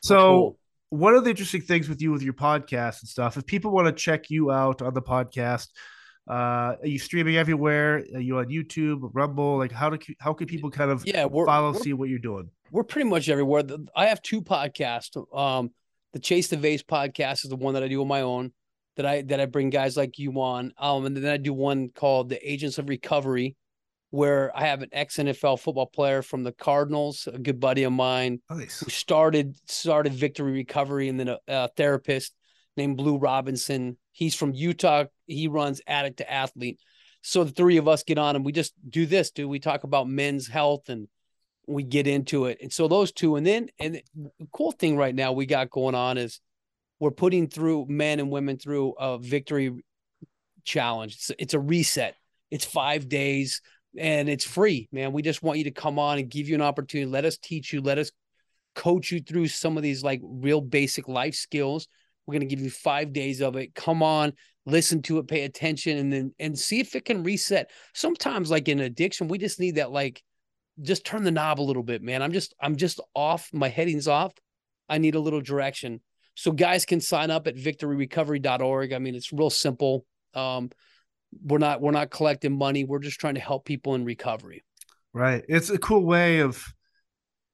[0.00, 0.58] So, Cool.
[0.90, 3.86] One of the interesting things with you with your podcast and stuff, if people want
[3.86, 5.68] to check you out on the podcast,
[6.28, 8.04] uh, are you streaming everywhere?
[8.14, 9.56] Are you on YouTube, Rumble?
[9.56, 12.50] Like, how do how can people kind of yeah follow, see what you're doing?
[12.70, 13.64] we're pretty much everywhere.
[13.94, 15.16] I have two podcasts.
[15.36, 15.70] Um,
[16.12, 18.52] the Chase the Vase podcast is the one that I do on my own.
[18.96, 20.72] That I that I bring guys like you on.
[20.76, 23.56] Um, and then I do one called the Agents of Recovery,
[24.10, 27.92] where I have an ex NFL football player from the Cardinals, a good buddy of
[27.92, 28.80] mine, Nice.
[28.80, 32.34] who started started Victory Recovery, and then a, a therapist
[32.76, 33.96] named Blue Robinson.
[34.12, 35.04] He's from Utah.
[35.26, 36.80] He runs Addict to Athlete.
[37.22, 39.48] So the three of us get on and we just do this, dude.
[39.48, 41.06] We talk about men's health and
[41.66, 42.58] we get into it.
[42.62, 45.94] And so those two, and then and the cool thing right now we got going
[45.94, 46.40] on is
[46.98, 49.70] we're putting through men and women through a victory
[50.64, 51.14] challenge.
[51.14, 52.14] It's, it's a reset.
[52.50, 53.60] It's five days
[53.98, 55.12] and it's free, man.
[55.12, 57.10] We just want you to come on and give you an opportunity.
[57.10, 57.80] Let us teach you.
[57.80, 58.10] Let us
[58.74, 61.88] coach you through some of these like real basic life skills.
[62.26, 63.74] We're going to give you five days of it.
[63.74, 64.32] Come on,
[64.66, 67.70] listen to it, pay attention, and then and see if it can reset.
[67.94, 70.22] Sometimes, like in addiction, we just need that like
[70.80, 72.22] just turn the knob a little bit, man.
[72.22, 73.50] I'm just I'm just off.
[73.52, 74.32] My heading's off.
[74.88, 76.00] I need a little direction.
[76.34, 78.92] So guys can sign up at victoryrecovery.org.
[78.92, 80.06] I mean, it's real simple.
[80.34, 80.70] Um,
[81.42, 82.84] we're not we're not collecting money.
[82.84, 84.64] We're just trying to help people in recovery.
[85.12, 85.44] Right.
[85.48, 86.64] It's a cool way of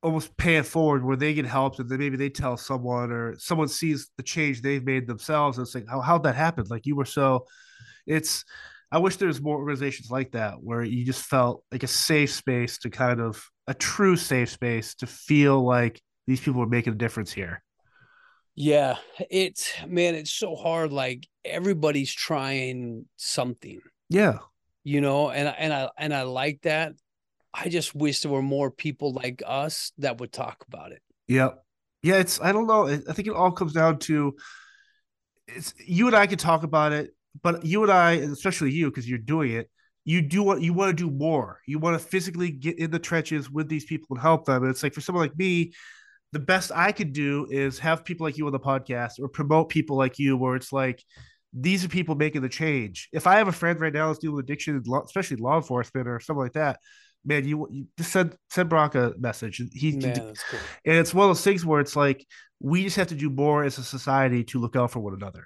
[0.02, 3.34] almost pay it forward where they get help and then maybe they tell someone or
[3.38, 5.58] someone sees the change they've made themselves.
[5.58, 6.66] And it's like, how, how'd that happen?
[6.68, 7.46] Like you were so
[8.06, 8.44] it's
[8.92, 12.32] I wish there was more organizations like that where you just felt like a safe
[12.32, 16.92] space to kind of a true safe space to feel like these people are making
[16.92, 17.62] a difference here.
[18.56, 18.96] Yeah,
[19.30, 20.90] it's man, it's so hard.
[20.90, 23.80] Like everybody's trying something.
[24.08, 24.38] Yeah.
[24.82, 26.94] You know, and and I and I like that.
[27.52, 31.02] I just wish there were more people like us that would talk about it.
[31.28, 31.50] Yeah.
[32.02, 32.88] Yeah, it's I don't know.
[32.88, 34.36] I think it all comes down to
[35.48, 37.10] it's you and I can talk about it,
[37.42, 39.70] but you and I, especially you, because you're doing it,
[40.04, 41.60] you do what you want to do more.
[41.66, 44.62] You want to physically get in the trenches with these people and help them.
[44.62, 45.72] And it's like for someone like me,
[46.32, 49.68] the best I could do is have people like you on the podcast or promote
[49.68, 51.02] people like you, where it's like
[51.52, 53.08] these are people making the change.
[53.12, 56.20] If I have a friend right now that's dealing with addiction, especially law enforcement or
[56.20, 56.78] something like that,
[57.24, 59.62] man, you, you just send send Brock a message.
[59.72, 60.60] He, man, cool.
[60.84, 62.26] and it's one of those things where it's like
[62.60, 65.44] we just have to do more as a society to look out for one another.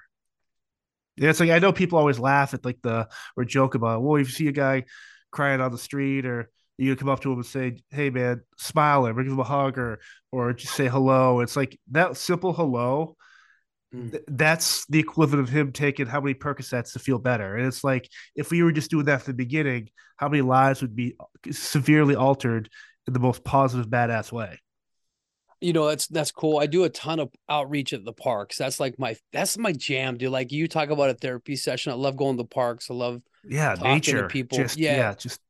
[1.17, 4.21] Yeah, it's like I know people always laugh at like the or joke about, well,
[4.21, 4.85] if you see a guy
[5.31, 6.51] crying on the street or
[6.81, 9.79] you come up to him and say, "Hey, man," smile or give him a hug
[9.79, 10.01] or
[10.33, 11.41] or just say hello.
[11.41, 13.17] It's like that simple hello
[13.95, 14.21] Mm.
[14.29, 17.57] That's the equivalent of him taking how many Percocets to feel better.
[17.57, 20.81] And it's like if we were just doing that from the beginning, how many lives
[20.81, 21.17] would be
[21.51, 22.69] severely altered
[23.07, 24.61] in the most positive, badass way?
[25.61, 26.59] You know, that's that's cool.
[26.59, 28.57] I do a ton of outreach at the parks.
[28.57, 30.31] That's like my that's my jam, dude.
[30.31, 31.93] Like you talk about a therapy session.
[31.93, 32.91] I love going to the parks.
[32.91, 34.27] I love yeah, nature.
[34.29, 34.57] people.
[34.57, 34.97] Just, yeah.
[34.97, 35.41] yeah, just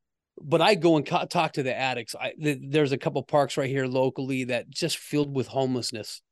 [0.42, 2.14] but I go and co- talk to the addicts.
[2.14, 6.22] I, th- there's a couple parks right here locally that just filled with homelessness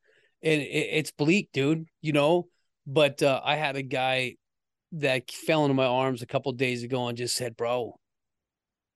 [0.42, 1.86] and it, it's bleak, dude.
[2.00, 2.48] You know,
[2.86, 4.36] but uh, I had a guy
[4.92, 7.98] that fell into my arms a couple days ago and just said, "Bro,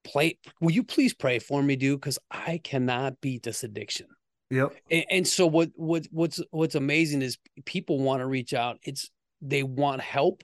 [0.05, 0.39] play.
[0.61, 2.01] Will you please pray for me, dude?
[2.01, 4.07] Because I cannot beat this addiction."
[4.51, 4.75] Yep.
[4.91, 8.79] And, and so what what what's what's amazing is people want to reach out.
[8.83, 9.11] It's
[9.41, 10.43] they want help.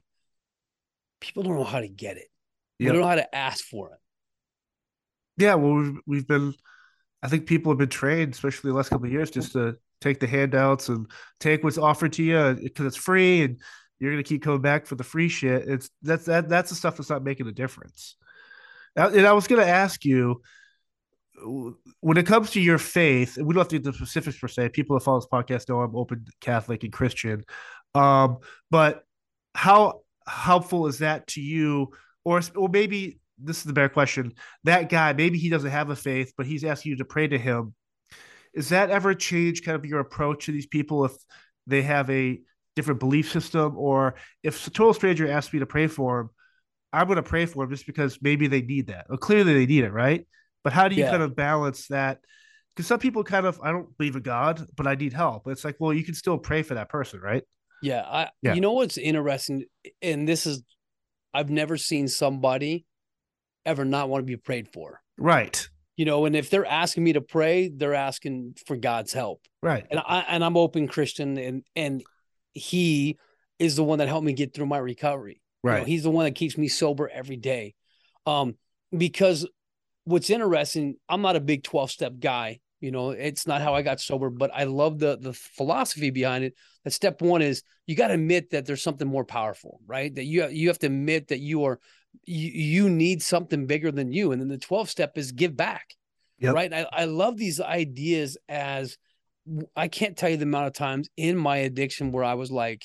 [1.21, 2.29] People don't know how to get it.
[2.79, 2.87] Yep.
[2.87, 3.99] They don't know how to ask for it.
[5.39, 6.55] Yeah, well, we've, been.
[7.23, 10.21] I think people have been trained, especially the last couple of years, just to take
[10.21, 11.11] the handouts and
[11.41, 13.61] take what's offered to you because it's free and
[13.99, 15.69] you're gonna keep coming back for the free shit.
[15.69, 18.17] It's that's that that's the stuff that's not making a difference.
[18.97, 20.43] And I was gonna ask you
[22.01, 24.71] when it comes to your faith, we don't have to get the specifics per se.
[24.71, 27.45] People that follow this podcast know I'm open Catholic and Christian.
[27.95, 28.39] Um,
[28.71, 29.05] but
[29.55, 31.93] how helpful is that to you?
[32.25, 34.33] Or or maybe this is the better question.
[34.65, 37.39] That guy, maybe he doesn't have a faith, but he's asking you to pray to
[37.39, 37.75] him.
[38.55, 41.13] Is that ever change kind of your approach to these people if
[41.67, 42.41] they have a
[42.77, 43.77] different belief system?
[43.77, 46.31] Or if a total stranger asks me to pray for them
[46.93, 49.07] i'm going to pray for them just because maybe they need that.
[49.09, 50.27] Well, clearly they need it right?
[50.65, 51.11] But how do you yeah.
[51.11, 52.19] kind of balance that?
[52.75, 55.47] Because some people kind of i don't believe in god but i need help.
[55.49, 57.43] It's like well you can still pray for that person right?
[57.83, 58.55] Yeah i yeah.
[58.55, 59.65] you know what's interesting
[60.03, 60.63] and this is
[61.33, 62.87] i've never seen somebody
[63.69, 65.01] ever not want to be prayed for.
[65.17, 65.69] Right.
[65.97, 69.43] You know and if they're asking me to pray they're asking for god's help.
[69.63, 69.85] Right.
[69.91, 72.03] And i and i'm open christian and and
[72.53, 73.19] he
[73.59, 75.43] is the one that helped me get through my recovery.
[75.63, 77.75] Right you know, he's the one that keeps me sober every day.
[78.27, 78.57] Um
[78.97, 79.47] because
[80.05, 83.83] what's interesting i'm not a big 12 step guy you know it's not how i
[83.83, 86.55] got sober but i love the the philosophy behind it
[86.85, 90.15] that step one is you got to admit that there's something more powerful right?
[90.15, 91.81] That you you have to admit that you are
[92.25, 94.33] you, you need something bigger than you.
[94.33, 95.95] And then the 12 step is give back.
[96.41, 96.55] Yep.
[96.55, 96.73] Right.
[96.73, 98.97] I, I love these ideas as
[99.75, 102.85] I can't tell you the amount of times in my addiction where I was like,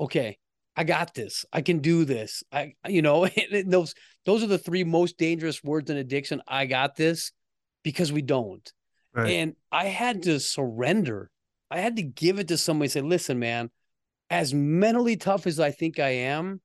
[0.00, 0.38] okay,
[0.76, 1.44] I got this.
[1.52, 2.42] I can do this.
[2.52, 3.28] I, you know,
[3.66, 3.94] those
[4.26, 6.42] those are the three most dangerous words in addiction.
[6.46, 7.32] I got this
[7.82, 8.70] because we don't.
[9.14, 9.30] Right.
[9.30, 11.30] And I had to surrender.
[11.70, 13.70] I had to give it to somebody say, listen, man,
[14.28, 16.60] as mentally tough as I think I am,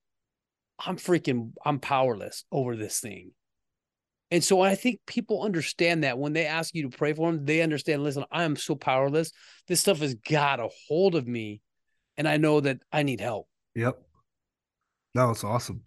[0.80, 3.32] I'm freaking, I'm powerless over this thing.
[4.32, 7.46] And so I think people understand that when they ask you to pray for them,
[7.46, 9.32] they understand, listen, I am so powerless.
[9.68, 11.62] This stuff has got a hold of me.
[12.18, 13.48] And I know that I need help.
[13.76, 14.02] Yep.
[15.14, 15.82] That was awesome.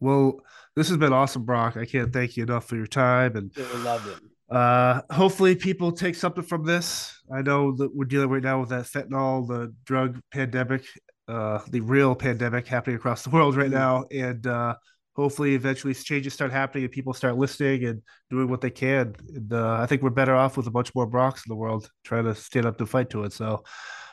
[0.00, 0.40] Well,
[0.76, 1.76] this has been awesome, Brock.
[1.76, 4.18] I can't thank you enough for your time and I loved it.
[4.50, 7.20] Uh, hopefully people take something from this.
[7.34, 10.84] I know that we're dealing right now with that fentanyl, the drug pandemic,
[11.28, 13.74] uh, the real pandemic happening across the world right mm-hmm.
[13.74, 14.04] now.
[14.10, 14.76] And uh,
[15.16, 19.14] hopefully eventually changes start happening and people start listening and doing what they can.
[19.34, 21.90] And, uh, I think we're better off with a bunch more Brocks in the world
[22.04, 23.32] trying to stand up to fight to it.
[23.32, 23.64] So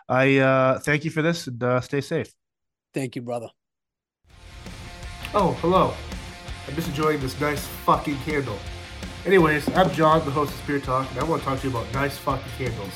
[0.08, 2.32] I uh, thank you for this and uh, stay safe.
[2.94, 3.50] Thank you, brother.
[5.34, 5.94] Oh, hello.
[6.68, 8.60] I'm just enjoying this nice fucking candle.
[9.26, 11.76] Anyways, I'm John, the host of Spirit Talk, and I want to talk to you
[11.76, 12.94] about nice fucking candles.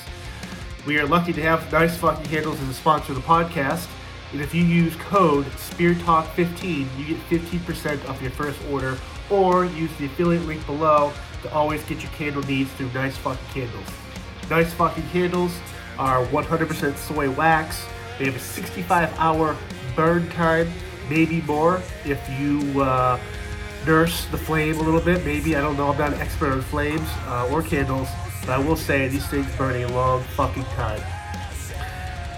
[0.86, 3.88] We are lucky to have Nice Fucking Candles as a sponsor of the podcast.
[4.34, 8.98] If you use code SpearTalk15, you get 15% off your first order,
[9.30, 11.14] or use the affiliate link below
[11.44, 13.88] to always get your candle needs through Nice Fucking Candles.
[14.50, 15.58] Nice Fucking Candles
[15.98, 17.86] are 100% soy wax.
[18.18, 19.56] They have a 65 hour
[19.96, 20.72] burn time,
[21.10, 23.20] maybe more if you uh,
[23.86, 25.24] nurse the flame a little bit.
[25.26, 28.10] Maybe, I don't know, I'm not an expert on flames uh, or candles,
[28.42, 31.02] but I will say these things burn a long fucking time.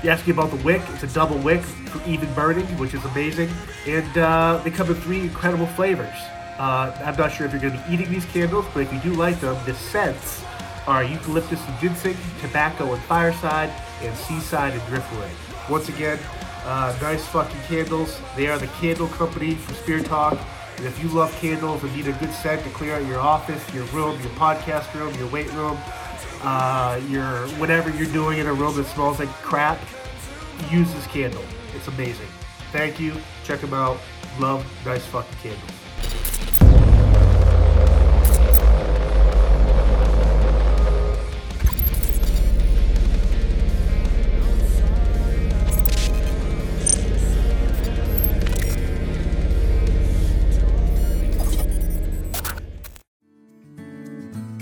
[0.03, 0.81] You ask me about the wick.
[0.93, 3.49] It's a double wick for even burning, which is amazing.
[3.87, 6.15] And uh, they come in three incredible flavors.
[6.59, 8.99] Uh, I'm not sure if you're going to be eating these candles, but if you
[8.99, 10.43] do like them, the scents
[10.85, 13.69] are eucalyptus and ginseng, tobacco and fireside,
[14.01, 15.29] and seaside and driftwood.
[15.69, 16.19] Once again,
[16.63, 18.19] uh, nice fucking candles.
[18.35, 20.37] They are the candle company for Spirit Talk.
[20.77, 23.61] And if you love candles and need a good scent to clear out your office,
[23.73, 25.77] your room, your podcast room, your weight room,
[26.43, 29.79] uh, your whatever you're doing in a room that smells like crap,
[30.69, 31.43] use this candle.
[31.75, 32.27] It's amazing.
[32.71, 33.15] Thank you.
[33.43, 33.97] Check them out.
[34.39, 35.76] Love nice fucking candles.